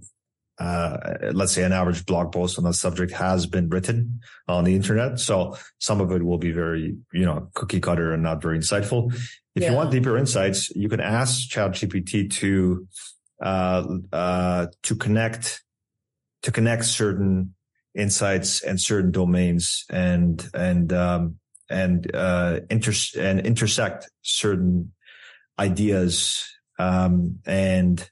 [0.58, 0.96] uh,
[1.32, 5.18] let's say an average blog post on that subject has been written on the internet.
[5.18, 9.12] So some of it will be very, you know, cookie cutter and not very insightful.
[9.54, 9.70] If yeah.
[9.70, 12.86] you want deeper insights, you can ask ChatGPT to,
[13.42, 15.62] uh, uh, to connect,
[16.42, 17.54] to connect certain
[17.96, 21.36] insights and certain domains and, and, um,
[21.68, 24.92] and, uh, inter- and intersect certain
[25.58, 26.44] ideas,
[26.78, 28.08] um, and,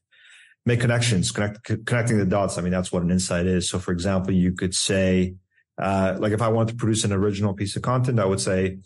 [0.65, 2.59] make connections, connect, connecting the dots.
[2.59, 3.69] I mean, that's what an insight is.
[3.69, 5.35] So for example, you could say,
[5.81, 8.79] uh, like if I want to produce an original piece of content, I would say,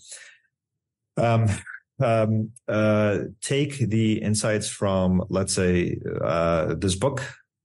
[1.17, 1.49] um,
[2.03, 7.23] um, uh, take the insights from, let's say, uh, this book,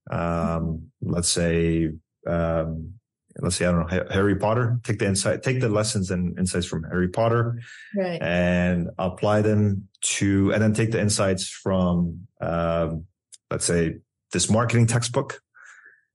[0.09, 1.91] um, let's say,
[2.27, 2.93] um,
[3.39, 6.65] let's say, I don't know, Harry Potter, take the insight, take the lessons and insights
[6.65, 7.61] from Harry Potter
[7.95, 8.21] right.
[8.21, 13.05] and apply them to, and then take the insights from, um,
[13.51, 13.97] let's say
[14.31, 15.41] this marketing textbook.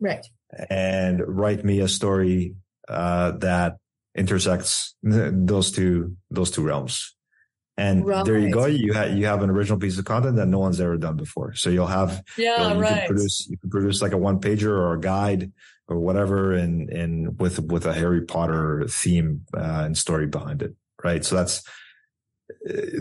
[0.01, 0.27] Right.
[0.71, 2.55] And write me a story,
[2.89, 3.77] uh, that
[4.15, 7.15] intersects those two, those two realms.
[7.77, 8.25] And right.
[8.25, 8.65] there you go.
[8.65, 11.55] You have, you have an original piece of content that no one's ever done before.
[11.55, 12.99] So you'll have, yeah, you, know, you right.
[13.01, 15.53] Can produce, you can produce like a one pager or a guide
[15.87, 20.75] or whatever and, and with, with a Harry Potter theme, uh, and story behind it.
[21.05, 21.23] Right.
[21.23, 21.63] So that's,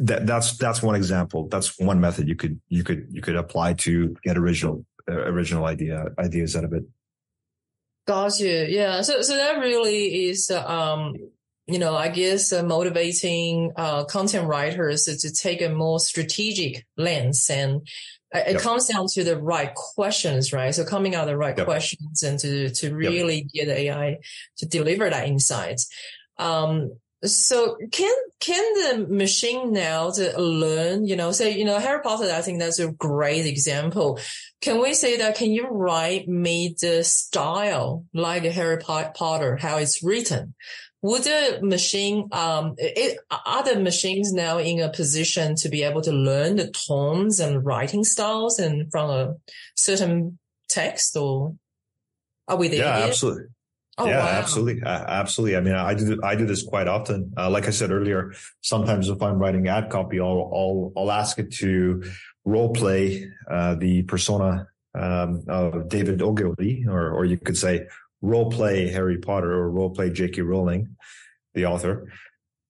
[0.01, 1.47] that that's that's one example.
[1.47, 5.65] That's one method you could you could you could apply to get original uh, original
[5.65, 6.83] idea ideas out of it.
[8.07, 8.65] Got you.
[8.67, 9.01] Yeah.
[9.01, 11.15] So so that really is um
[11.67, 17.49] you know I guess uh, motivating uh, content writers to take a more strategic lens
[17.49, 17.87] and
[18.33, 18.61] it yep.
[18.61, 20.73] comes down to the right questions, right?
[20.75, 21.65] So coming out the right yep.
[21.65, 23.67] questions and to to really yep.
[23.67, 24.17] get AI
[24.57, 25.81] to deliver that insight.
[26.37, 32.01] Um, so can can the machine now to learn, you know, say, you know, Harry
[32.01, 34.19] Potter, I think that's a great example.
[34.61, 40.03] Can we say that can you write me the style like Harry Potter, how it's
[40.03, 40.55] written?
[41.01, 46.01] Would the machine, um, it, are the machines now in a position to be able
[46.01, 49.35] to learn the tones and writing styles and from a
[49.75, 51.55] certain text or
[52.47, 52.79] are we there?
[52.79, 53.09] Yeah, yet?
[53.09, 53.54] absolutely.
[53.97, 54.39] Oh, yeah, wow.
[54.39, 54.83] absolutely.
[54.85, 55.55] Absolutely.
[55.55, 57.31] I mean, I do, I do this quite often.
[57.37, 61.39] Uh, like I said earlier, sometimes if I'm writing ad copy, I'll, I'll, I'll ask
[61.39, 62.03] it to
[62.43, 67.87] role play, uh, the persona, um, of David Ogilvy, or, or you could say
[68.21, 70.41] role play Harry Potter or role play J.K.
[70.41, 70.97] Rowling,
[71.53, 72.11] the author.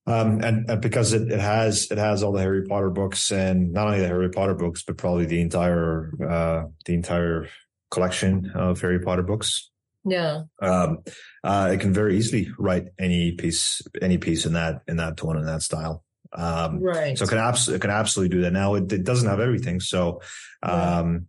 [0.08, 3.74] Um, and, and because it, it has, it has all the Harry Potter books and
[3.74, 7.48] not only the Harry Potter books, but probably the entire, uh, the entire
[7.90, 9.72] collection of Harry Potter books.
[10.06, 10.44] Yeah.
[10.62, 11.00] Um,
[11.44, 15.38] uh, it can very easily write any piece, any piece in that, in that tone
[15.38, 16.04] and that style.
[16.34, 17.18] Um, right.
[17.18, 18.52] So it can it can absolutely do that.
[18.52, 19.80] Now it, it doesn't have everything.
[19.80, 20.22] So,
[20.64, 21.28] um,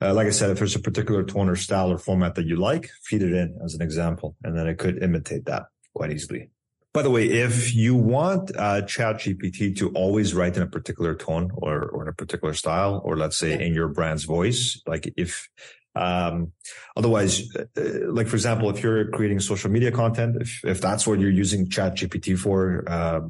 [0.00, 0.10] right.
[0.10, 2.56] uh, like I said, if there's a particular tone or style or format that you
[2.56, 6.50] like, feed it in as an example, and then it could imitate that quite easily.
[6.94, 11.50] By the way, if you want uh, ChatGPT to always write in a particular tone
[11.52, 13.66] or, or in a particular style, or let's say yeah.
[13.66, 15.50] in your brand's voice, like if
[15.96, 16.52] um,
[16.94, 17.64] otherwise, uh,
[18.08, 21.68] like for example, if you're creating social media content, if, if that's what you're using
[21.68, 23.20] chat GPT for, uh,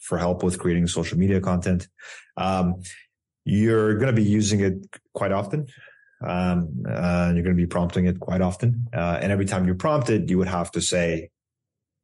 [0.00, 1.88] for help with creating social media content,
[2.36, 2.82] um,
[3.44, 4.74] you're going to be using it
[5.12, 5.66] quite often.
[6.24, 8.86] Um, uh, you're going to be prompting it quite often.
[8.94, 11.30] Uh, and every time you prompt it, you would have to say,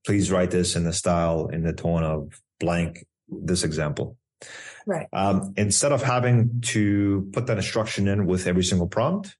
[0.04, 4.16] please write this in the style, in the tone of blank, this example.
[4.86, 5.06] Right.
[5.12, 9.36] Um, instead of having to put that instruction in with every single prompt,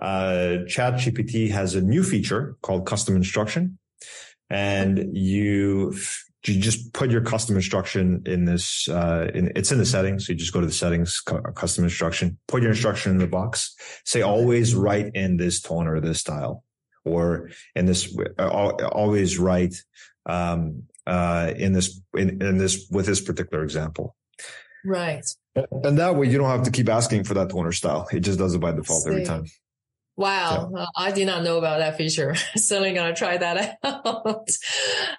[0.00, 3.78] uh, ChatGPT has a new feature called custom instruction.
[4.50, 5.94] And you,
[6.46, 10.26] you just put your custom instruction in this, uh, in, it's in the settings.
[10.26, 11.20] So you just go to the settings,
[11.54, 16.00] custom instruction, put your instruction in the box, say always write in this tone or
[16.00, 16.64] this style,
[17.04, 19.74] or in this, uh, always write,
[20.24, 24.16] um, uh, in this, in, in this, with this particular example.
[24.84, 25.26] Right.
[25.54, 28.08] And that way you don't have to keep asking for that tone or style.
[28.12, 29.44] It just does it by default every time.
[30.18, 32.34] Wow, uh, I did not know about that feature.
[32.56, 34.48] Certainly gonna try that out.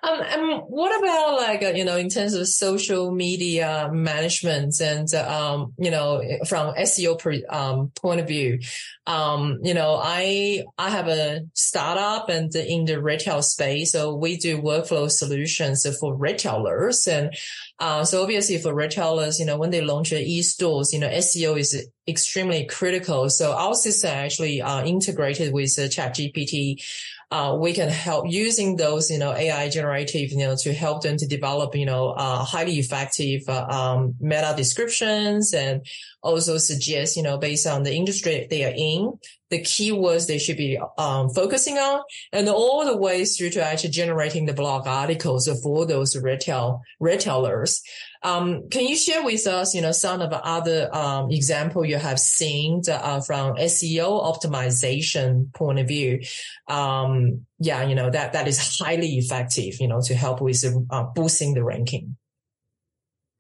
[0.03, 5.07] um, and what about like uh, you know in terms of social media management and
[5.13, 8.59] um, you know from SEO per, um, point of view,
[9.07, 14.35] um, you know I I have a startup and in the retail space, so we
[14.35, 17.33] do workflow solutions for retailers and
[17.79, 21.87] uh, so obviously for retailers, you know, when they launch e-stores, you know, SEO is
[22.09, 23.29] extremely critical.
[23.29, 26.83] So our system actually uh, integrated with uh, ChatGPT.
[27.31, 31.15] Uh, we can help using those, you know, AI generative, you know, to help them
[31.15, 35.85] to develop, you know, uh, highly effective uh, um, meta descriptions and
[36.23, 39.13] also suggest, you know, based on the industry they are in,
[39.49, 43.89] the keywords they should be um, focusing on, and all the ways through to actually
[43.89, 47.81] generating the blog articles for those retail retailers.
[48.21, 51.97] Um, can you share with us, you know, some of the other um, example you
[51.97, 56.21] have seen uh, from SEO optimization point of view?
[56.67, 61.03] Um, yeah, you know that that is highly effective, you know, to help with uh,
[61.15, 62.17] boosting the ranking.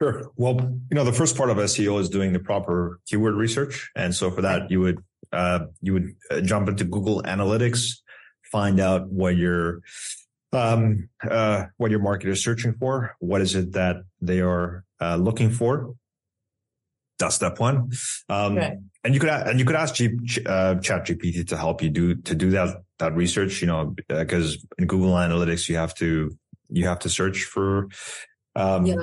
[0.01, 0.31] Sure.
[0.37, 0.55] Well,
[0.89, 4.31] you know, the first part of SEO is doing the proper keyword research, and so
[4.31, 7.99] for that, you would uh, you would uh, jump into Google Analytics,
[8.43, 9.81] find out what your
[10.51, 13.15] um, uh, what your market is searching for.
[13.19, 15.95] What is it that they are uh, looking for?
[17.19, 17.91] That's step one.
[18.29, 18.77] Um, right.
[19.03, 20.07] And you could and you could ask G,
[20.45, 23.61] uh, ChatGPT to help you do to do that that research.
[23.61, 26.35] You know, because in Google Analytics you have to
[26.69, 27.87] you have to search for
[28.55, 28.95] um, yeah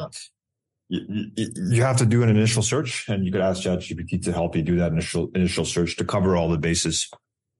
[0.89, 4.55] you, you have to do an initial search and you could ask ChatGPT to help
[4.55, 7.11] you do that initial initial search to cover all the bases.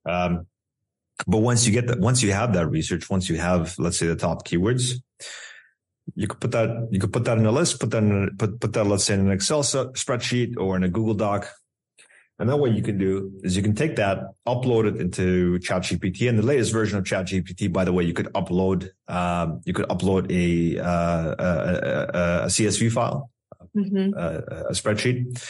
[0.09, 0.47] Um,
[1.27, 4.07] but once you get that, once you have that research, once you have, let's say
[4.07, 5.01] the top keywords,
[6.15, 8.37] you could put that, you could put that in a list, put that in, a,
[8.37, 11.49] put, put that, let's say in an Excel spreadsheet or in a Google Doc.
[12.39, 16.29] And then what you can do is you can take that, upload it into ChatGPT.
[16.29, 19.89] And the latest version of ChatGPT, by the way, you could upload, um, you could
[19.89, 23.31] upload a, uh, a, a, CSV file,
[23.75, 24.13] mm-hmm.
[24.15, 25.43] a, a spreadsheet.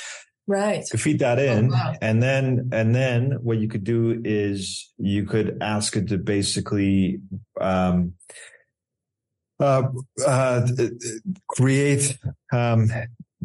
[0.47, 0.85] Right.
[0.93, 1.73] You feed that in.
[1.73, 1.95] Oh, wow.
[2.01, 7.21] And then, and then what you could do is you could ask it to basically,
[7.61, 8.13] um,
[9.59, 9.89] uh,
[10.25, 10.69] uh,
[11.49, 12.17] create,
[12.53, 12.93] um,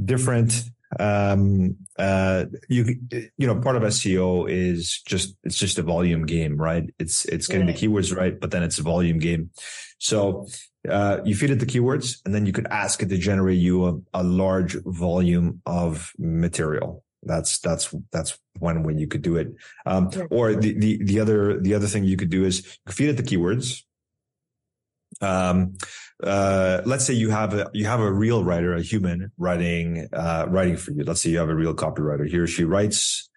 [0.06, 0.64] different
[1.00, 6.58] um uh you you know part of seo is just it's just a volume game
[6.58, 6.90] right?
[7.00, 9.52] It's it's getting the keywords right but then it's a volume game.
[10.00, 10.48] So
[10.90, 13.86] uh you feed it the keywords and then you could ask it to generate you
[13.86, 17.04] a, a large volume of material.
[17.24, 19.54] That's that's that's one way you could do it.
[19.86, 23.18] Um or the the the other the other thing you could do is feed it
[23.18, 23.84] the keywords.
[25.22, 25.78] Um
[26.24, 30.46] uh, let's say you have a you have a real writer, a human writing uh,
[30.48, 31.04] writing for you.
[31.04, 32.28] Let's say you have a real copywriter.
[32.28, 33.30] He or she writes,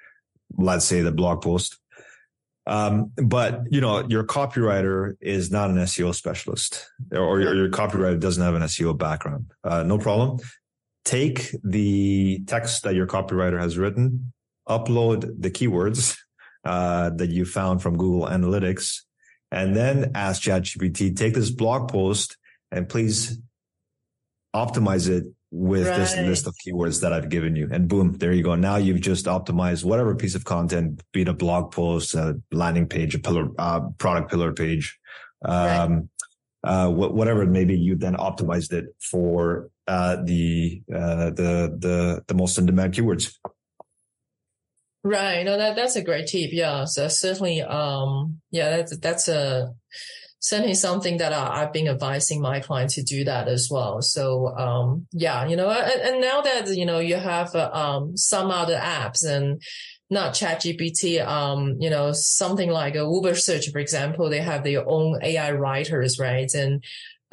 [0.57, 1.79] let's say the blog post.
[2.67, 8.19] Um, but you know, your copywriter is not an SEO specialist, or your, your copywriter
[8.19, 9.53] doesn't have an SEO background.
[9.63, 10.39] Uh, no problem.
[11.05, 14.33] Take the text that your copywriter has written,
[14.67, 16.19] upload the keywords
[16.65, 19.03] uh, that you found from Google Analytics,
[19.51, 22.39] and then ask ChatGPT, take this blog post
[22.75, 23.39] and please
[24.55, 25.97] optimize it with right.
[25.97, 27.69] this list of keywords that I've given you.
[27.71, 28.57] And boom, there you go.
[28.57, 32.89] Now you've just optimized whatever piece of content, be it a blog post, a landing
[32.89, 34.99] page, a pillar, uh, product pillar page,
[35.45, 36.09] um,
[36.65, 36.87] right.
[36.87, 42.25] uh, whatever it may be, you then optimized it for uh, the uh, the the
[42.27, 43.37] the most in demand keywords.
[45.05, 45.45] Right.
[45.45, 46.51] No, that that's a great tip.
[46.53, 46.87] Yeah.
[46.87, 49.75] So certainly, um, yeah, that's that's a
[50.45, 54.03] certainly something that I, have been advising my client to do that as well.
[54.03, 58.15] So, um, yeah, you know, and, and, now that you know you have uh, um,
[58.15, 59.63] some other apps and
[60.11, 65.19] not ChatGPT, um, you know, something like a Ubersuggest, for example, they have their own
[65.23, 66.53] AI writers, right?
[66.53, 66.85] And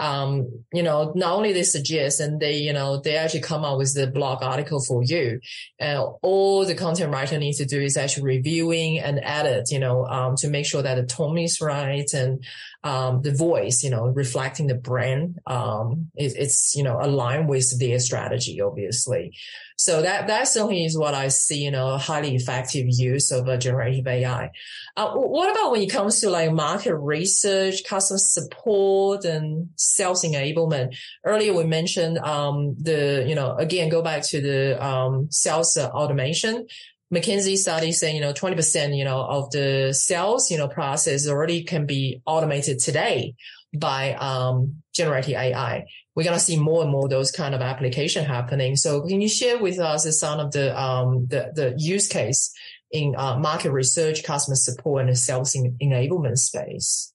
[0.02, 3.78] um, you know, not only they suggest and they, you know, they actually come up
[3.78, 5.40] with the blog article for you.
[5.78, 10.08] And all the content writer needs to do is actually reviewing and edit, you know,
[10.08, 12.44] um, to make sure that the tone is right and
[12.84, 17.80] um, the voice, you know, reflecting the brand, um, it, it's, you know, aligned with
[17.80, 19.36] their strategy, obviously.
[19.82, 23.58] So that, that certainly is what I see, you know, highly effective use of a
[23.58, 24.52] generative AI.
[24.96, 30.96] Uh, what about when it comes to like market research, customer support and sales enablement?
[31.26, 36.68] Earlier we mentioned, um, the, you know, again, go back to the, um, sales automation.
[37.12, 41.64] McKinsey study saying, you know, 20%, you know, of the sales, you know, process already
[41.64, 43.34] can be automated today
[43.74, 45.86] by, um, generative AI.
[46.16, 48.76] We're going to see more and more those kind of application happening.
[48.76, 52.54] So can you share with us some of the, um, the, the use case
[52.92, 57.14] in uh, market research, customer support and sales enablement space?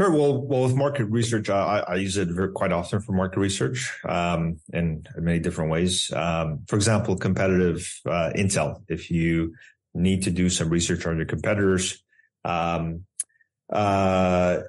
[0.00, 0.12] Sure.
[0.12, 4.58] Well, well, with market research, I, I use it quite often for market research um,
[4.72, 6.10] in many different ways.
[6.12, 8.82] Um, for example, competitive uh, intel.
[8.88, 9.54] If you
[9.92, 12.02] need to do some research on your competitors,
[12.46, 13.04] um,
[13.70, 14.60] uh,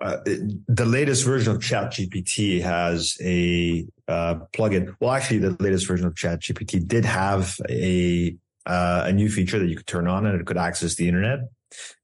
[0.00, 4.94] uh, the latest version of ChatGPT has a uh, plugin.
[5.00, 8.36] Well, actually, the latest version of ChatGPT did have a
[8.66, 11.40] uh, a new feature that you could turn on and it could access the internet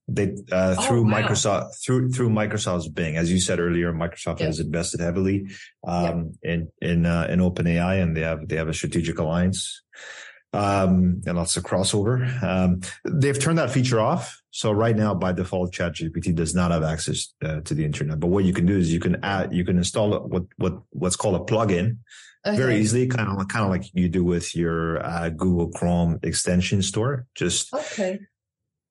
[0.08, 1.20] they uh, oh, through wow.
[1.20, 5.48] Microsoft through through Microsoft's Bing, as you said earlier, Microsoft has invested heavily
[5.86, 6.68] um, yep.
[6.80, 9.82] in in uh, in OpenAI, and they have they have a strategic alliance
[10.52, 12.42] um, and lots of crossover.
[12.42, 16.82] Um, they've turned that feature off, so right now by default, ChatGPT does not have
[16.82, 18.18] access uh, to the internet.
[18.18, 21.14] But what you can do is you can add you can install what what what's
[21.14, 21.98] called a plugin.
[22.46, 22.56] Okay.
[22.56, 26.80] Very easily, kind of kind of like you do with your uh, Google Chrome extension
[26.80, 27.26] store.
[27.34, 28.20] Just okay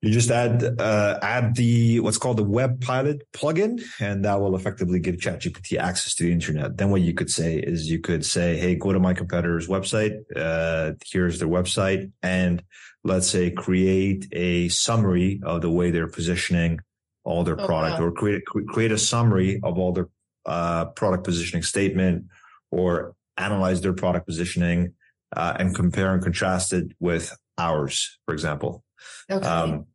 [0.06, 4.56] you just add uh, add the what's called the Web Pilot plugin, and that will
[4.56, 6.78] effectively give ChatGPT access to the internet.
[6.78, 10.20] Then what you could say is you could say, "Hey, go to my competitor's website.
[10.36, 12.64] Uh, here's their website, and
[13.04, 16.80] let's say create a summary of the way they're positioning
[17.24, 18.06] all their oh, product, wow.
[18.06, 20.10] or create create a summary of all their
[20.46, 22.26] uh, product positioning statement,
[22.70, 24.94] or analyze their product positioning
[25.36, 28.84] uh, and compare and contrast it with ours, for example."
[29.32, 29.46] Okay.
[29.46, 29.88] Um,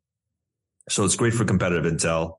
[0.90, 2.34] so it's great for competitive intel.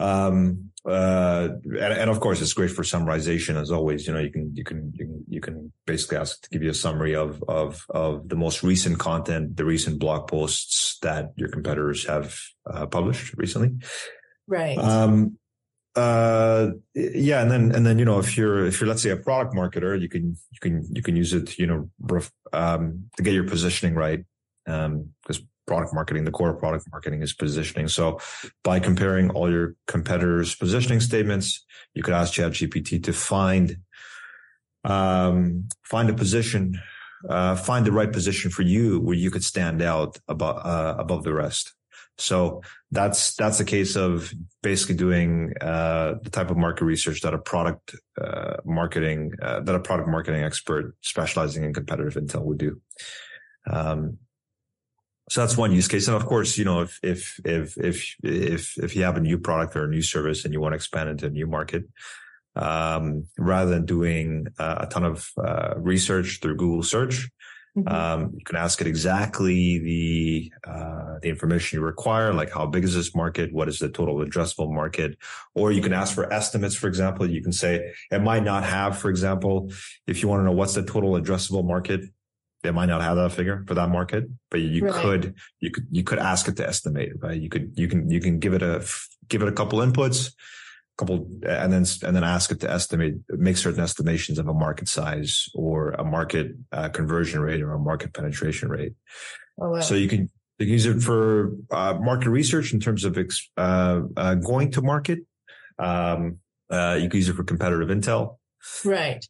[0.00, 4.06] Um, uh, and, and, of course, it's great for summarization as always.
[4.06, 6.70] You know, you can, you can, you can, you can basically ask to give you
[6.70, 11.48] a summary of, of, of the most recent content, the recent blog posts that your
[11.48, 12.38] competitors have
[12.70, 13.70] uh, published recently.
[14.46, 14.76] Right.
[14.76, 15.38] Um,
[15.96, 17.40] uh, yeah.
[17.40, 19.98] And then, and then, you know, if you're, if you're, let's say a product marketer,
[19.98, 21.88] you can, you can, you can use it, you know,
[22.52, 24.22] um, to get your positioning right.
[24.66, 27.88] Um, because product marketing, the core of product marketing is positioning.
[27.88, 28.20] So
[28.62, 33.78] by comparing all your competitors' positioning statements, you could ask ChatGPT to find,
[34.84, 36.80] um, find a position,
[37.28, 41.24] uh, find the right position for you where you could stand out above, uh, above
[41.24, 41.72] the rest.
[42.16, 42.62] So
[42.92, 47.38] that's, that's a case of basically doing, uh, the type of market research that a
[47.38, 52.80] product, uh, marketing, uh, that a product marketing expert specializing in competitive intel would do.
[53.68, 54.18] Um,
[55.30, 56.06] so that's one use case.
[56.06, 59.38] And of course, you know, if, if, if, if, if, if you have a new
[59.38, 61.84] product or a new service and you want to expand into a new market,
[62.56, 67.28] um, rather than doing uh, a ton of uh, research through Google search,
[67.76, 67.88] mm-hmm.
[67.88, 72.84] um, you can ask it exactly the, uh, the information you require, like how big
[72.84, 73.52] is this market?
[73.52, 75.16] What is the total addressable market?
[75.54, 76.74] Or you can ask for estimates.
[76.74, 79.72] For example, you can say it might not have, for example,
[80.06, 82.02] if you want to know what's the total addressable market,
[82.64, 84.94] they might not have that figure for that market, but you right.
[84.94, 87.40] could, you could, you could ask it to estimate, right?
[87.40, 88.82] You could, you can, you can give it a,
[89.28, 90.32] give it a couple inputs,
[90.96, 94.88] couple, and then, and then ask it to estimate, make certain estimations of a market
[94.88, 98.94] size or a market uh, conversion rate or a market penetration rate.
[99.60, 99.80] Oh, wow.
[99.80, 103.18] So you can, you can use it for uh, market research in terms of
[103.58, 105.18] uh, uh, going to market.
[105.78, 106.38] Um,
[106.70, 108.38] uh, you can use it for competitive intel.
[108.86, 109.22] Right.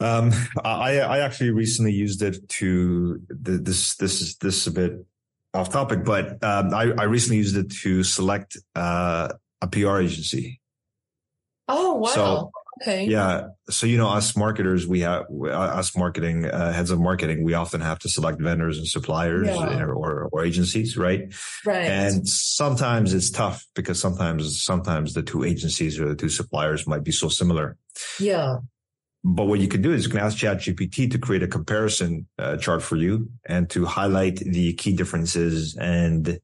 [0.00, 0.32] Um,
[0.64, 5.06] I, I actually recently used it to this, this is, this is a bit
[5.52, 9.28] off topic, but, um, I, I recently used it to select, uh,
[9.62, 10.60] a PR agency.
[11.68, 12.08] Oh wow.
[12.08, 12.50] So,
[12.82, 13.04] okay.
[13.04, 13.48] Yeah.
[13.68, 17.44] So you know, us marketers, we have us marketing uh, heads of marketing.
[17.44, 19.84] We often have to select vendors and suppliers yeah.
[19.84, 21.32] or, or agencies, right?
[21.64, 21.86] Right.
[21.86, 27.04] And sometimes it's tough because sometimes sometimes the two agencies or the two suppliers might
[27.04, 27.76] be so similar.
[28.18, 28.56] Yeah.
[29.22, 32.56] But what you can do is you can ask ChatGPT to create a comparison uh,
[32.56, 36.40] chart for you and to highlight the key differences and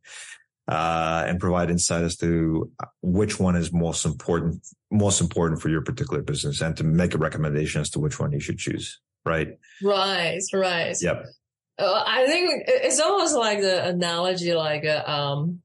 [0.69, 2.71] uh, and provide insight as to
[3.01, 4.61] which one is most important,
[4.91, 8.33] most important for your particular business, and to make a recommendation as to which one
[8.33, 9.01] you should choose.
[9.25, 9.59] Right.
[9.83, 10.41] Right.
[10.53, 10.97] Right.
[11.01, 11.25] Yep.
[11.79, 15.63] Uh, I think it's almost like the analogy, like uh, um,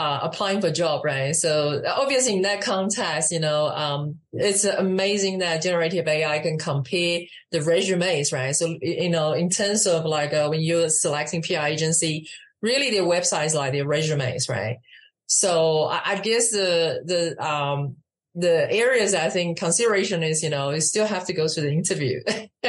[0.00, 1.36] uh, applying for a job, right?
[1.36, 7.20] So obviously in that context, you know, um, it's amazing that generative AI can compare
[7.50, 8.56] the resumes, right?
[8.56, 12.30] So, you know, in terms of like, uh, when you're selecting PR agency,
[12.62, 14.78] really their websites like their resumes, right?
[15.26, 17.96] So I, I guess the, the, um,
[18.40, 21.70] the areas I think consideration is, you know, you still have to go to the
[21.70, 22.20] interview.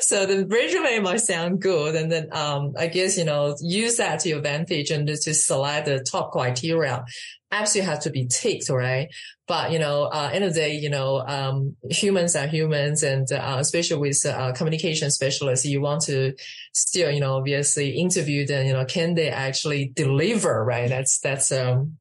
[0.00, 1.94] so the resume might sound good.
[1.94, 5.86] And then, um, I guess, you know, use that to your advantage and to select
[5.86, 7.04] the top criteria
[7.52, 9.08] absolutely have to be ticked, right?
[9.46, 13.30] But, you know, uh, end of the day, you know, um, humans are humans and,
[13.30, 16.34] uh, especially with, uh, communication specialists, you want to
[16.72, 20.88] still, you know, obviously interview them, you know, can they actually deliver, right?
[20.88, 21.98] That's, that's, um,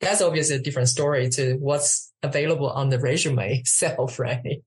[0.00, 4.62] that's obviously a different story to what's available on the resume itself, right?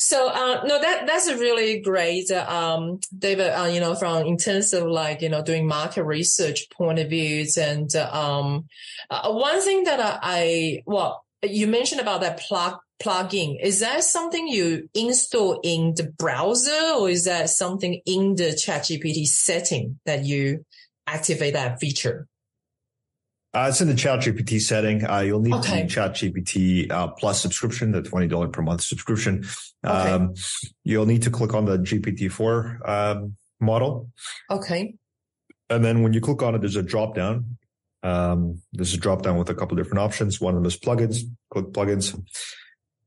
[0.00, 4.36] So, uh, no, that, that's a really great, um, David, uh, you know, from in
[4.36, 7.58] terms of like, you know, doing market research point of views.
[7.58, 8.66] And, um,
[9.10, 13.56] uh, one thing that I, I, well, you mentioned about that plug, plugin.
[13.60, 19.26] Is that something you install in the browser or is that something in the ChatGPT
[19.26, 20.64] setting that you
[21.08, 22.28] activate that feature?
[23.54, 25.06] Uh, it's in the ChatGPT setting.
[25.06, 25.82] Uh, you'll need okay.
[25.82, 29.44] the ChatGPT uh, Plus subscription, the twenty dollar per month subscription.
[29.84, 30.10] Okay.
[30.10, 30.34] Um,
[30.84, 34.10] you'll need to click on the GPT four um, model.
[34.50, 34.94] Okay.
[35.70, 37.56] And then when you click on it, there's a drop down.
[38.02, 40.40] Um, there's a drop down with a couple different options.
[40.40, 41.20] One of them is plugins.
[41.50, 42.20] Click plugins,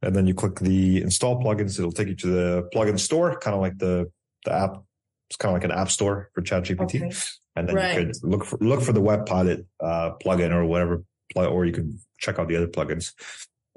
[0.02, 1.78] and then you click the install plugins.
[1.78, 4.12] It'll take you to the plugin store, kind of like the
[4.46, 4.84] the app.
[5.30, 7.06] It's kind of like an app store for ChatGPT.
[7.06, 7.16] Okay
[7.56, 8.00] and then right.
[8.00, 11.04] you could look for look for the web pilot uh, plugin or whatever,
[11.36, 13.14] or you can check out the other plugins.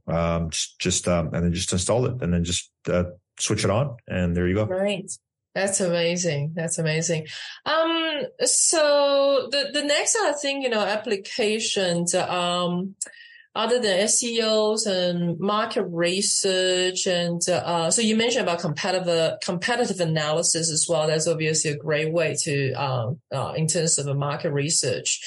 [0.07, 3.05] Um, just, just um, and then just install it, and then just uh,
[3.39, 4.67] switch it on, and there you go.
[4.67, 5.11] Right.
[5.55, 6.53] That's amazing.
[6.57, 7.29] That's amazing.
[7.65, 12.97] Um, so the, the next, I think, you know, applications, um,
[13.55, 17.07] other than SEOs and market research.
[17.07, 21.07] And uh, so you mentioned about competitive competitive analysis as well.
[21.07, 25.21] That's obviously a great way to um, uh, in terms of market research.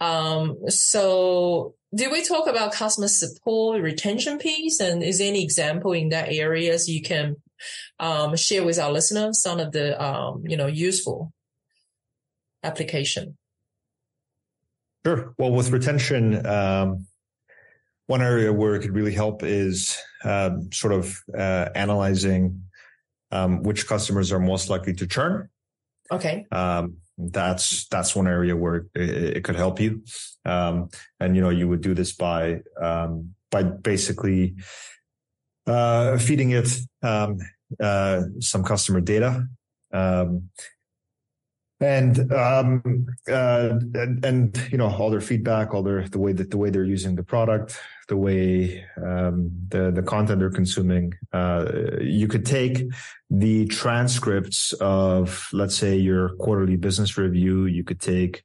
[0.00, 4.80] Um, so did we talk about customer support retention piece?
[4.80, 7.36] And is there any example in that areas you can
[7.98, 11.32] um, share with our listeners some of the um, you know useful
[12.62, 13.36] application?
[15.04, 15.34] Sure.
[15.38, 17.06] Well, with retention, um,
[18.06, 22.62] one area where it could really help is um, sort of uh, analyzing
[23.30, 25.48] um, which customers are most likely to churn.
[26.10, 26.46] Okay.
[26.52, 30.02] Um, that's that's one area where it, it could help you,
[30.44, 30.88] um,
[31.20, 34.56] and you know you would do this by um, by basically
[35.66, 36.68] uh, feeding it
[37.02, 37.38] um,
[37.80, 39.46] uh, some customer data.
[41.84, 46.50] And um uh and, and you know all their feedback all their the way that
[46.50, 47.78] the way they're using the product
[48.08, 49.36] the way um
[49.68, 51.64] the the content they're consuming uh
[52.00, 52.76] you could take
[53.30, 57.66] the transcripts of let's say your quarterly business review.
[57.66, 58.44] You could take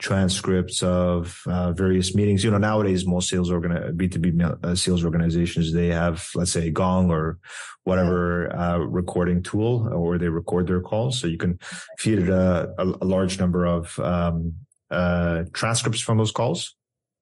[0.00, 2.42] transcripts of uh, various meetings.
[2.42, 7.10] You know, nowadays most sales organ B2B uh, sales organizations, they have, let's say Gong
[7.10, 7.38] or
[7.84, 11.20] whatever uh, recording tool or they record their calls.
[11.20, 11.58] So you can
[11.98, 14.54] feed it a, a, a large number of um,
[14.90, 16.74] uh, transcripts from those calls.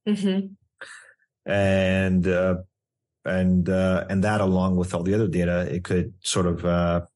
[0.09, 0.47] Mm-hmm.
[1.51, 2.57] And, uh,
[3.24, 7.07] and, uh, and that along with all the other data, it could sort of,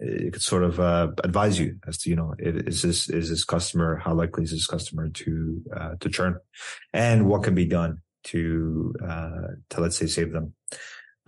[0.00, 3.44] it could sort of uh, advise you as to you know is this is this
[3.44, 6.38] customer how likely is this customer to uh, to churn,
[6.92, 10.54] and what can be done to uh, to let's say save them.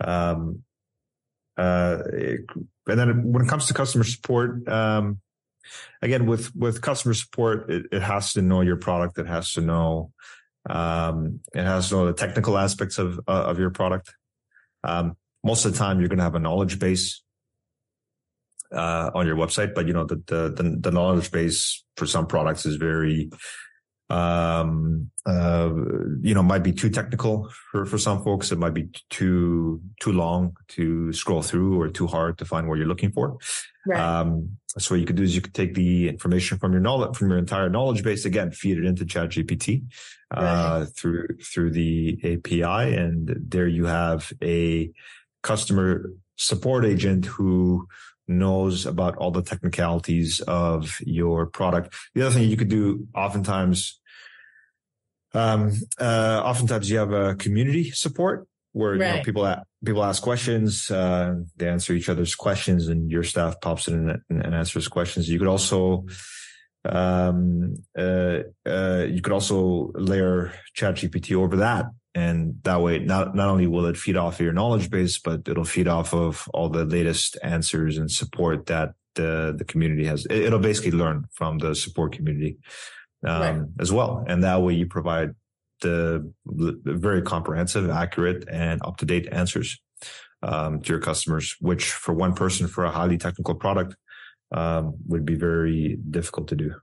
[0.03, 0.63] Um,
[1.55, 1.99] uh,
[2.87, 5.19] and then when it comes to customer support, um,
[6.01, 9.19] again with with customer support, it, it, has to know your product.
[9.19, 10.11] It has to know
[10.67, 14.15] um, it has to know the technical aspects of uh, of your product.
[14.83, 17.21] Um, most of the time, you're going to have a knowledge base
[18.73, 22.27] uh, on your website, but you know the, the, the the knowledge base for some
[22.27, 23.29] products is very
[24.09, 25.71] um, uh,
[26.21, 28.51] you know, might be too technical for, for some folks.
[28.51, 32.77] It might be too, too long to scroll through or too hard to find what
[32.77, 33.37] you're looking for.
[33.87, 33.99] Right.
[33.99, 37.15] Um, so what you could do is you could take the information from your knowledge,
[37.15, 39.85] from your entire knowledge base, again, feed it into ChatGPT,
[40.35, 40.87] uh, right.
[40.95, 42.95] through, through the API.
[42.95, 44.91] And there you have a
[45.41, 47.87] customer support agent who
[48.27, 51.93] knows about all the technicalities of your product.
[52.15, 53.99] The other thing you could do oftentimes,
[55.33, 59.07] um, uh, oftentimes you have a community support where right.
[59.07, 59.55] you know, people
[59.85, 64.43] people ask questions, uh, they answer each other's questions, and your staff pops in and,
[64.43, 65.29] and answers questions.
[65.29, 66.05] You could also
[66.85, 71.85] um, uh, uh, you could also layer ChatGPT over that
[72.15, 75.47] and that way, not, not only will it feed off of your knowledge base, but
[75.47, 80.27] it'll feed off of all the latest answers and support that the, the community has.
[80.29, 82.57] It'll basically learn from the support community,
[83.25, 83.61] um, right.
[83.79, 84.23] as well.
[84.27, 85.31] And that way you provide
[85.81, 89.79] the, the very comprehensive, accurate and up to date answers,
[90.43, 93.95] um, to your customers, which for one person for a highly technical product,
[94.51, 96.75] um, would be very difficult to do.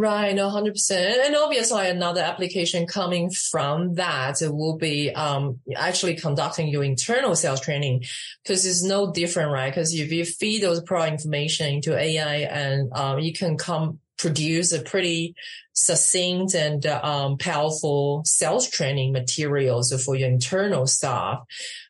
[0.00, 1.26] Right, no, hundred percent.
[1.26, 7.60] And obviously, another application coming from that will be um, actually conducting your internal sales
[7.60, 8.04] training
[8.44, 9.68] because it's no different, right?
[9.68, 14.72] Because if you feed those product information into AI, and um, you can come produce
[14.72, 15.34] a pretty
[15.72, 21.40] succinct and um, powerful sales training materials for your internal staff.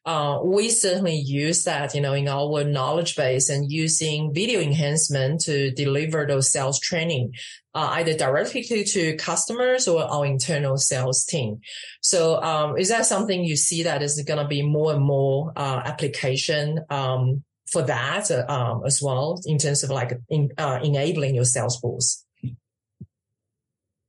[0.05, 5.41] Uh, we certainly use that, you know, in our knowledge base and using video enhancement
[5.41, 7.33] to deliver those sales training,
[7.79, 11.61] uh, either directly to customers or our internal sales team.
[12.01, 15.53] So, um, is that something you see that is going to be more and more
[15.55, 21.37] uh, application um, for that um, as well in terms of like in, uh, enabling
[21.37, 22.25] your sales force?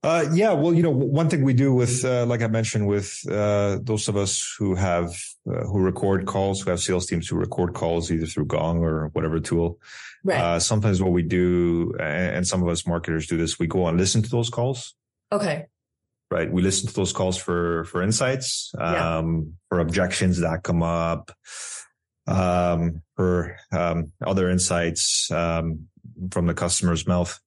[0.01, 3.21] Uh, yeah, well, you know, one thing we do with, uh, like I mentioned, with
[3.29, 5.13] uh, those of us who have
[5.47, 9.09] uh, who record calls, who have sales teams who record calls either through Gong or
[9.09, 9.77] whatever tool.
[10.23, 10.39] Right.
[10.39, 13.97] Uh, sometimes what we do, and some of us marketers do this, we go and
[13.97, 14.95] listen to those calls.
[15.31, 15.67] Okay.
[16.31, 16.51] Right.
[16.51, 19.41] We listen to those calls for for insights, um, yeah.
[19.69, 21.31] for objections that come up,
[22.27, 25.87] um, for um, other insights um,
[26.31, 27.39] from the customer's mouth.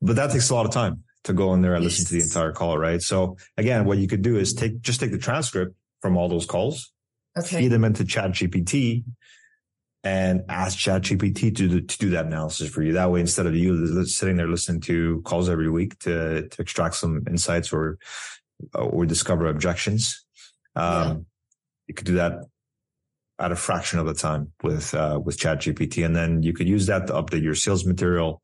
[0.00, 2.22] But that takes a lot of time to go in there and listen to the
[2.22, 3.02] entire call, right?
[3.02, 6.46] So again, what you could do is take just take the transcript from all those
[6.46, 6.92] calls,
[7.36, 7.58] okay.
[7.58, 9.04] feed them into Chat GPT,
[10.08, 12.94] and ask Chat GPT to, to do that analysis for you.
[12.94, 16.94] That way, instead of you sitting there listening to calls every week to to extract
[16.94, 17.98] some insights or
[18.74, 20.24] or discover objections,
[20.74, 21.16] um, yeah.
[21.88, 22.32] you could do that
[23.38, 26.68] at a fraction of the time with uh, with Chat GPT, and then you could
[26.68, 28.42] use that to update your sales material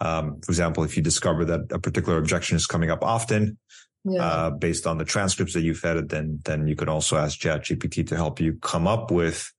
[0.00, 3.58] um, for example, if you discover that a particular objection is coming up often,
[4.04, 4.24] yeah.
[4.24, 7.38] uh, based on the transcripts that you fed it, then then you can also ask
[7.38, 9.52] ChatGPT to help you come up with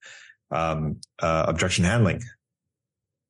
[0.52, 2.22] um, uh, objection handling.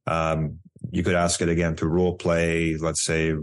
[0.07, 0.59] Um,
[0.91, 3.35] you could ask it again to role play, let's say,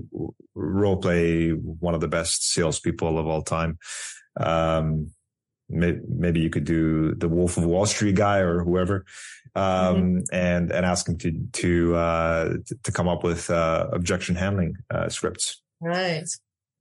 [0.55, 3.79] role play one of the best salespeople of all time.
[4.39, 5.11] Um,
[5.69, 9.05] maybe you could do the Wolf of Wall Street guy or whoever,
[9.55, 10.35] um, mm-hmm.
[10.35, 12.53] and and ask him to to uh,
[12.83, 15.61] to come up with uh, objection handling uh, scripts.
[15.79, 16.27] Right.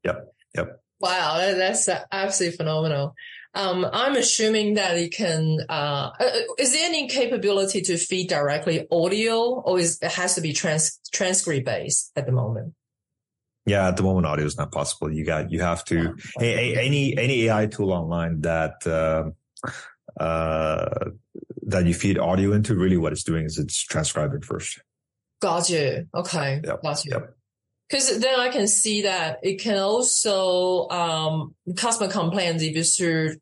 [0.04, 0.34] Yep.
[0.56, 0.80] Yep.
[1.00, 3.14] Wow, that's absolutely phenomenal.
[3.58, 5.58] Um, I'm assuming that it can.
[5.68, 10.40] Uh, uh, is there any capability to feed directly audio, or is it has to
[10.40, 12.74] be trans transcript based at the moment?
[13.66, 15.12] Yeah, at the moment, audio is not possible.
[15.12, 19.30] You got you have to any any AI tool online that uh,
[20.22, 21.10] uh,
[21.62, 22.76] that you feed audio into.
[22.76, 24.80] Really, what it's doing is it's transcribing first.
[25.42, 26.06] Got you.
[26.14, 26.60] Okay.
[26.64, 26.82] Yep.
[26.82, 27.10] Got you.
[27.10, 27.37] Yep.
[27.88, 33.36] Because then I can see that it can also um, customer complaints if you through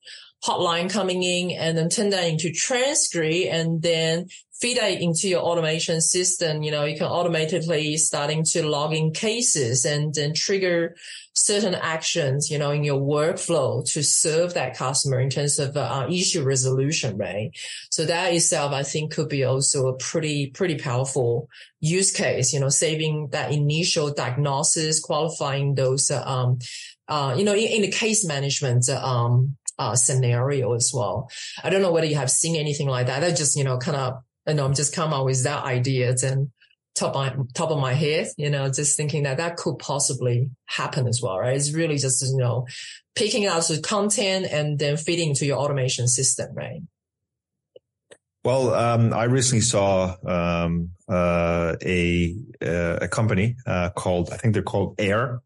[0.45, 4.27] hotline coming in and then turn that into transcript and then
[4.61, 6.63] feed that into your automation system.
[6.63, 10.97] You know, you can automatically starting to log in cases and then trigger
[11.35, 16.07] certain actions, you know, in your workflow to serve that customer in terms of uh,
[16.11, 17.51] issue resolution, right?
[17.91, 21.49] So that itself, I think could be also a pretty, pretty powerful
[21.81, 26.59] use case, you know, saving that initial diagnosis, qualifying those, uh, um,
[27.07, 31.31] uh, you know, in, in the case management, um, uh, scenario as well.
[31.63, 33.23] I don't know whether you have seen anything like that.
[33.23, 34.15] I just, you know, kind of,
[34.47, 36.51] you know, I'm just come up with that idea and
[36.95, 41.07] top of, top of my head, you know, just thinking that that could possibly happen
[41.07, 41.57] as well, right?
[41.57, 42.67] It's really just, you know,
[43.15, 46.81] picking out the content and then feeding into your automation system, right?
[48.45, 54.55] Well, um, I recently saw um, uh, a uh, a company uh, called I think
[54.55, 55.41] they're called Air.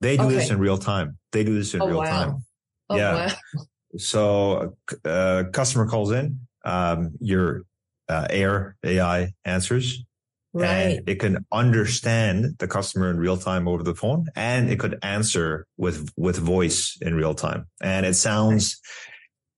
[0.00, 0.36] They do okay.
[0.36, 1.18] this in real time.
[1.32, 2.04] They do this in oh, real wow.
[2.04, 2.44] time.
[2.88, 3.32] Oh, yeah.
[3.54, 3.64] Wow.
[3.96, 7.62] So, uh, customer calls in, um, your
[8.08, 10.04] uh, AIR AI answers.
[10.52, 10.68] Right.
[10.68, 14.98] And it can understand the customer in real time over the phone and it could
[15.02, 17.66] answer with, with voice in real time.
[17.82, 18.80] And it sounds,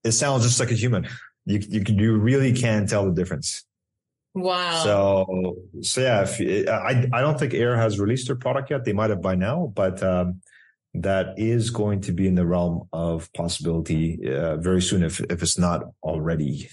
[0.03, 1.07] it sounds just like a human.
[1.45, 3.63] You, you, you really can tell the difference.
[4.35, 4.83] Wow.
[4.83, 8.83] So, so yeah, if, I, I don't think Air has released their product yet.
[8.83, 10.41] They might have by now, but, um,
[10.95, 15.41] that is going to be in the realm of possibility uh, very soon if, if
[15.41, 16.67] it's not already.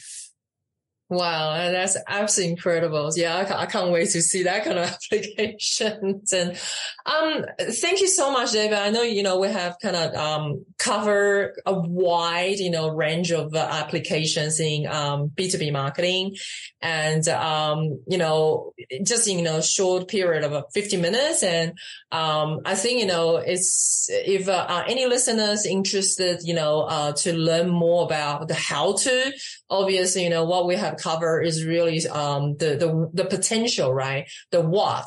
[1.09, 3.13] Wow, that's absolutely incredible.
[3.15, 6.33] Yeah, I, I, can't wait to see that kind of applications.
[6.33, 6.59] And
[7.07, 8.77] um, thank you so much, David.
[8.77, 13.31] I know you know we have kind of um, cover a wide you know range
[13.31, 16.35] of uh, applications in um, B two B marketing,
[16.83, 18.73] and um, you know
[19.05, 21.45] just in you know short period of 50 minutes.
[21.45, 21.79] And
[22.11, 27.33] um, I think you know it's if uh, any listeners interested, you know, uh, to
[27.33, 29.33] learn more about the how to.
[29.69, 34.29] Obviously, you know what we have covered is really um, the the the potential, right?
[34.51, 35.07] The what.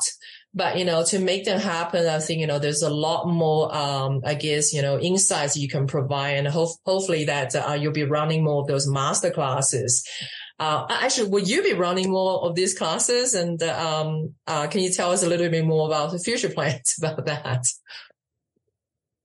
[0.52, 3.74] But you know, to make them happen, I think you know there's a lot more,
[3.74, 7.92] um, I guess you know, insights you can provide, and ho- hopefully that uh, you'll
[7.92, 10.04] be running more of those master classes.
[10.58, 13.32] Uh, actually, will you be running more of these classes?
[13.32, 16.96] And um, uh, can you tell us a little bit more about the future plans
[16.98, 17.64] about that?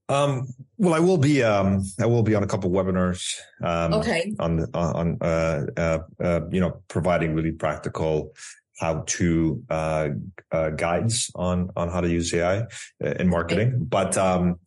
[0.08, 0.48] Um,
[0.78, 4.34] well, I will be, um, I will be on a couple webinars, um, okay.
[4.40, 8.34] on, on, uh, uh, uh, you know, providing really practical
[8.78, 10.10] how to, uh,
[10.52, 12.66] uh, guides on, on how to use AI uh,
[13.20, 13.70] in marketing.
[13.70, 13.78] Okay.
[13.80, 14.60] But, um,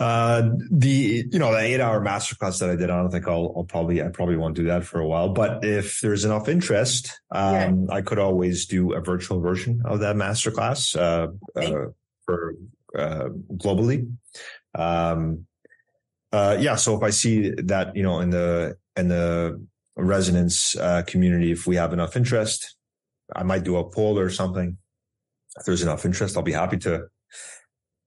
[0.00, 3.52] uh, the, you know, the eight hour masterclass that I did, I don't think I'll,
[3.56, 7.20] I'll probably, I probably won't do that for a while, but if there's enough interest,
[7.30, 7.94] um, yeah.
[7.94, 11.72] I could always do a virtual version of that masterclass, uh, okay.
[11.72, 11.90] uh
[12.24, 12.54] for,
[12.98, 14.10] uh, globally.
[14.74, 15.46] Um,
[16.32, 16.74] uh, yeah.
[16.76, 19.64] So if I see that, you know, in the, in the
[19.98, 22.76] Resonaince, uh, community, if we have enough interest,
[23.34, 24.76] I might do a poll or something.
[25.56, 27.06] If there's enough interest, I'll be happy to,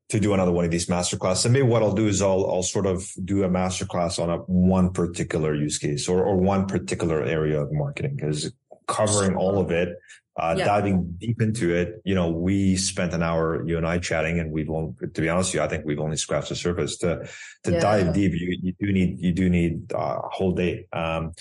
[0.09, 1.45] to do another one of these masterclass.
[1.45, 4.37] And maybe what I'll do is I'll, I'll sort of do a masterclass on a
[4.37, 8.51] one particular use case or, or one particular area of marketing because
[8.87, 9.97] covering all of it
[10.37, 10.65] uh, yeah.
[10.65, 14.51] diving deep into it, you know, we spent an hour, you and I chatting and
[14.51, 17.27] we've only, to be honest with you, I think we've only scratched the surface to,
[17.63, 17.79] to yeah.
[17.79, 18.33] dive deep.
[18.33, 20.85] You, you do need, you do need uh, a whole day.
[20.93, 21.33] Um,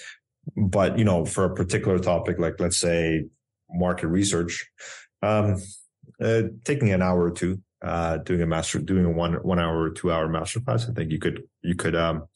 [0.57, 3.26] but you know, for a particular topic, like let's say
[3.70, 4.66] market research,
[5.22, 5.61] um,
[6.22, 9.78] uh, taking an hour or two, uh, doing a master, doing a one, one hour
[9.78, 12.28] or two hour master class, I think you could, you could, um,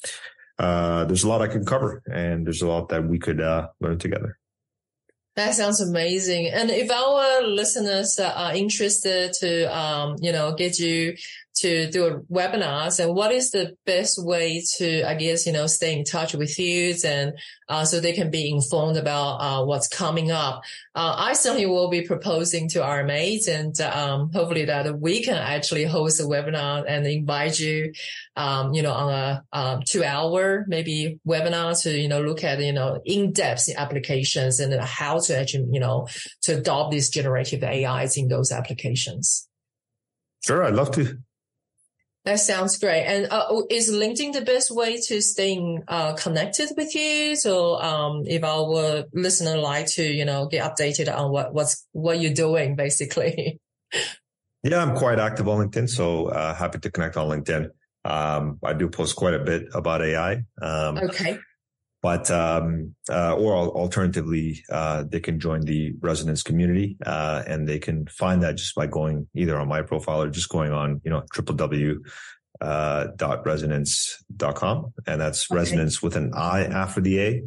[0.58, 3.68] uh, there's a lot I could cover and there's a lot that we could, uh,
[3.80, 4.39] learn together.
[5.36, 6.50] That sounds amazing.
[6.52, 11.14] And if our listeners are interested to, um, you know, get you
[11.60, 15.98] to do webinars and what is the best way to, I guess, you know, stay
[15.98, 17.32] in touch with you and,
[17.68, 20.62] uh, so they can be informed about, uh, what's coming up.
[20.94, 25.36] Uh, I certainly will be proposing to our mates and, um, hopefully that we can
[25.36, 27.92] actually host a webinar and invite you,
[28.36, 32.60] um, you know, on a, um, two hour, maybe webinar to, you know, look at,
[32.60, 36.06] you know, in-depth applications and how to actually, you know,
[36.42, 39.48] to adopt these generative AIs in those applications.
[40.44, 40.64] Sure.
[40.64, 41.18] I'd love to.
[42.24, 43.04] That sounds great.
[43.04, 47.34] And uh, oh, is LinkedIn the best way to stay uh, connected with you?
[47.34, 52.20] So, um, if our listener like to, you know, get updated on what what's what
[52.20, 53.58] you're doing, basically.
[54.62, 57.70] yeah, I'm quite active on LinkedIn, so uh, happy to connect on LinkedIn.
[58.04, 60.44] Um, I do post quite a bit about AI.
[60.60, 61.38] Um, okay.
[62.02, 67.78] But um, uh, or alternatively, uh, they can join the Resonaince community, uh, and they
[67.78, 71.10] can find that just by going either on my profile or just going on, you
[71.10, 71.98] know, www
[72.60, 74.92] uh, dot Resonaince.com.
[75.06, 75.58] And that's okay.
[75.58, 77.42] resonance with an I after the A.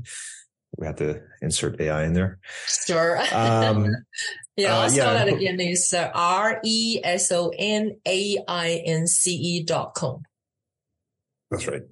[0.78, 2.40] We have to insert AI in there.
[2.66, 3.20] Sure.
[3.32, 3.92] Um,
[4.58, 5.26] yeah, I'll uh, spell yeah.
[5.26, 5.60] that again.
[5.60, 10.24] Is uh, R E S O N A I N C E dot com.
[11.52, 11.84] That's right.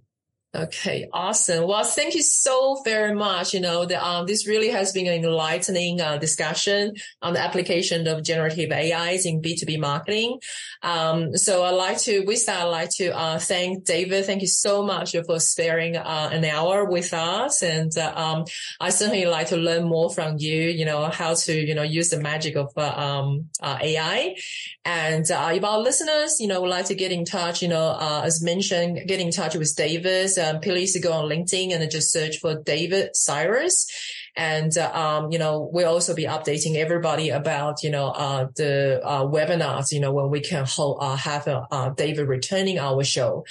[0.54, 1.66] Okay, awesome.
[1.66, 3.54] Well, thank you so very much.
[3.54, 8.06] You know, the, um, this really has been an enlightening uh, discussion on the application
[8.06, 10.42] of generative AIs in B2B marketing.
[10.82, 14.26] Um, so I'd like to, with that, I'd like to uh, thank David.
[14.26, 17.64] Thank you so much for sparing uh, an hour with us.
[17.64, 18.44] And uh, um,
[18.82, 22.10] I certainly like to learn more from you, you know, how to, you know, use
[22.10, 24.36] the magic of uh, um, uh, AI.
[24.84, 28.44] And if our listeners, you know, would like to get in touch, you know, as
[28.44, 32.56] mentioned, get in touch with David um, please go on LinkedIn and just search for
[32.56, 33.88] David Cyrus.
[34.36, 39.02] And, uh, um, you know, we'll also be updating everybody about, you know, uh, the,
[39.04, 43.46] uh, webinars, you know, when we can hold, uh, have, uh, David returning our show.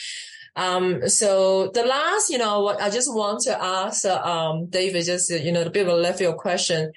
[0.56, 5.04] Um, so the last, you know, what I just want to ask, uh, um, David,
[5.04, 6.92] just, you know, a bit of a left field question.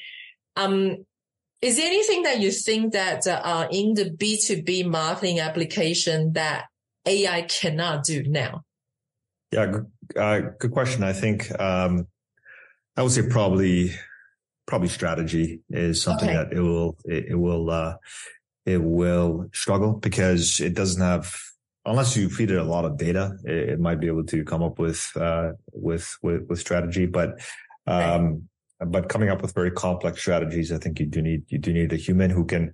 [0.56, 1.06] Um,
[1.62, 6.66] is there anything that you think that, uh, in the B2B marketing application that
[7.06, 8.64] AI cannot do now?
[9.54, 9.80] Yeah,
[10.16, 11.04] uh, good question.
[11.04, 12.08] I think, um,
[12.98, 13.92] I would say probably,
[14.66, 16.38] probably strategy is something okay.
[16.38, 17.96] that it will, it, it will, uh,
[18.66, 21.34] it will struggle because it doesn't have
[21.86, 24.64] unless you feed it a lot of data, it, it might be able to come
[24.64, 27.06] up with uh, with, with with strategy.
[27.06, 27.42] But
[27.88, 28.48] um,
[28.80, 28.92] right.
[28.92, 31.94] but coming up with very complex strategies, I think you do need you do need
[31.94, 32.74] a human who can.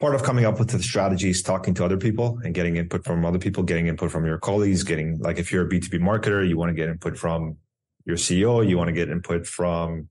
[0.00, 3.24] Part of coming up with the strategies, talking to other people and getting input from
[3.24, 6.58] other people, getting input from your colleagues, getting like if you're a B2B marketer, you
[6.58, 7.56] want to get input from
[8.04, 10.08] your CEO, you want to get input from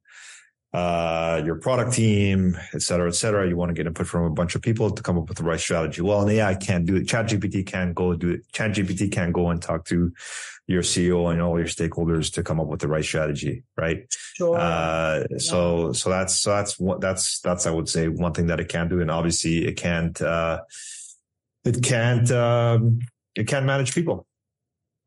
[0.74, 3.48] uh, your product team, et cetera, et cetera.
[3.48, 5.44] You want to get input from a bunch of people to come up with the
[5.44, 6.02] right strategy.
[6.02, 7.06] Well, an AI can't do it.
[7.06, 8.52] ChatGPT can't go do it.
[8.54, 10.12] ChatGPT can't go and talk to
[10.68, 14.06] your CEO and all your stakeholders to come up with the right strategy, right?
[14.36, 14.58] Sure.
[14.58, 15.38] Uh, yeah.
[15.38, 18.70] so, so that's, so that's what, that's, that's, I would say one thing that it
[18.70, 19.02] can do.
[19.02, 20.62] And obviously it can't, uh,
[21.66, 23.00] it can't, um,
[23.36, 24.26] it can't manage people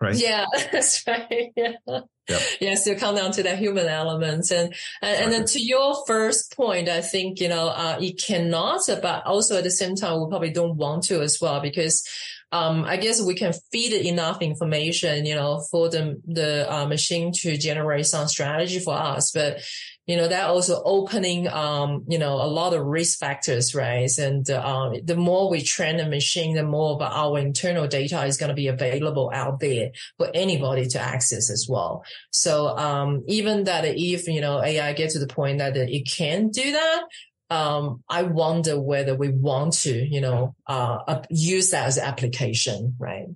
[0.01, 0.17] right?
[0.17, 1.53] Yeah, that's right.
[1.57, 1.73] Yeah.
[2.29, 2.43] Yep.
[2.61, 2.75] Yeah.
[2.75, 6.89] So come down to the human elements and, and, and, then to your first point,
[6.89, 10.51] I think, you know, uh, it cannot, but also at the same time, we probably
[10.51, 12.07] don't want to as well because,
[12.57, 16.87] um, I guess we can feed it enough information, you know, for the, the uh,
[16.87, 19.31] machine to generate some strategy for us.
[19.33, 19.61] But
[20.07, 24.09] you know, that also opening, um, you know, a lot of risk factors, right?
[24.19, 28.37] And, um, the more we train the machine, the more of our internal data is
[28.37, 32.05] going to be available out there for anybody to access as well.
[32.31, 36.51] So, um, even that if, you know, AI get to the point that it can
[36.51, 37.03] do that,
[37.51, 42.97] um, I wonder whether we want to, you know, uh, use that as an application,
[42.99, 43.29] right?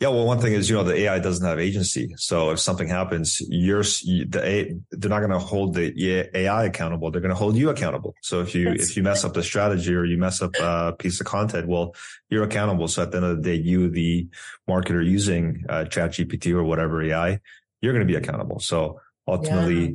[0.00, 2.14] Yeah, well, one thing is, you know, the AI doesn't have agency.
[2.18, 7.10] So if something happens, you're the A, they're not going to hold the AI accountable.
[7.10, 8.14] They're going to hold you accountable.
[8.22, 10.94] So if you That's if you mess up the strategy or you mess up a
[10.96, 11.96] piece of content, well,
[12.30, 12.86] you're accountable.
[12.86, 14.28] So at the end of the day, you, the
[14.68, 17.40] marketer using uh, Chat GPT or whatever AI,
[17.80, 18.60] you're going to be accountable.
[18.60, 19.90] So ultimately, yeah.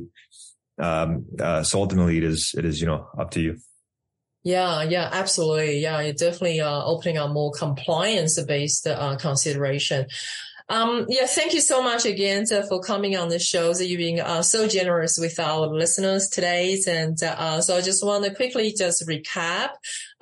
[0.78, 3.58] Um, uh, so ultimately, it is it is you know up to you.
[4.42, 5.80] Yeah, yeah, absolutely.
[5.80, 10.06] Yeah, you're definitely uh, opening up more compliance based uh, consideration.
[10.70, 13.74] Um, yeah, thank you so much again for coming on the show.
[13.74, 16.80] So you being uh, so generous with our listeners today.
[16.88, 19.70] And uh, so I just want to quickly just recap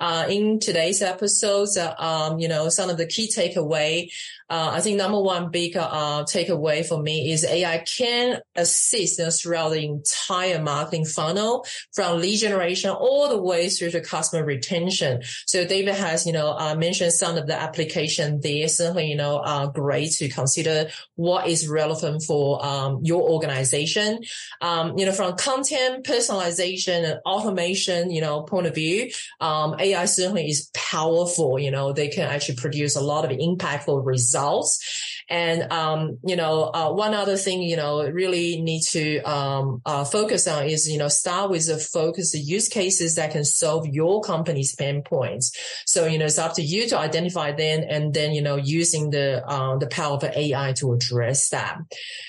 [0.01, 4.11] uh, in today's episodes, uh, um, you know, some of the key takeaway.
[4.49, 9.41] Uh, I think number one big uh, takeaway for me is AI can assist us
[9.41, 15.21] throughout the entire marketing funnel from lead generation all the way through to customer retention.
[15.45, 18.67] So David has, you know, mentioned some of the application there.
[18.67, 24.19] Certainly, you know, uh, great to consider what is relevant for um, your organization.
[24.61, 29.09] Um, you know, from content personalization and automation, you know, point of view,
[29.39, 31.59] um, AI AI certainly is powerful.
[31.59, 35.12] You know, they can actually produce a lot of impactful results.
[35.29, 40.03] And, um, you know, uh, one other thing, you know, really need to, um, uh,
[40.03, 43.87] focus on is, you know, start with the focus, the use cases that can solve
[43.87, 45.51] your company's pain points.
[45.85, 49.09] So, you know, it's up to you to identify them and then, you know, using
[49.09, 51.77] the, uh, the power of AI to address that.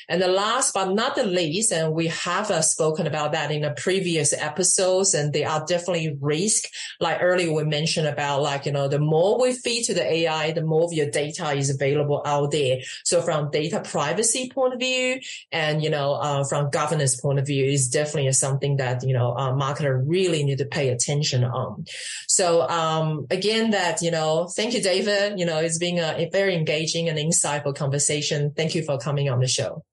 [0.09, 3.63] And the last but not the least, and we have uh, spoken about that in
[3.63, 6.65] the previous episodes, and they are definitely risk.
[7.01, 10.53] Like earlier we mentioned about like, you know, the more we feed to the AI,
[10.53, 12.79] the more of your data is available out there.
[13.05, 15.21] So from data privacy point of view
[15.53, 19.33] and, you know, uh, from governance point of view is definitely something that, you know,
[19.33, 21.85] uh, marketer really need to pay attention on.
[22.29, 25.39] So, um, again, that, you know, thank you, David.
[25.39, 28.53] You know, it's been a, a very engaging and insightful conversation.
[28.57, 29.85] Thank you for coming on the show.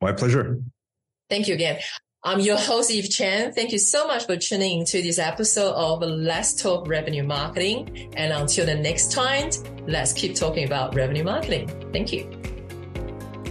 [0.00, 0.60] My pleasure.
[1.30, 1.78] Thank you again.
[2.24, 3.52] I'm your host, Eve Chen.
[3.52, 8.12] Thank you so much for tuning into this episode of Let's Talk Revenue Marketing.
[8.16, 9.50] And until the next time,
[9.88, 11.68] let's keep talking about revenue marketing.
[11.92, 12.30] Thank you.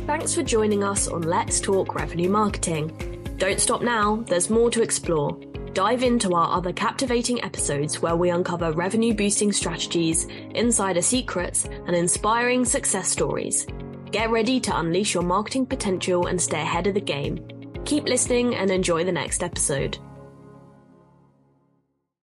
[0.07, 3.35] Thanks for joining us on Let's Talk Revenue Marketing.
[3.37, 5.37] Don't stop now, there's more to explore.
[5.73, 11.93] Dive into our other captivating episodes where we uncover revenue boosting strategies, insider secrets, and
[11.93, 13.67] inspiring success stories.
[14.11, 17.45] Get ready to unleash your marketing potential and stay ahead of the game.
[17.85, 19.97] Keep listening and enjoy the next episode.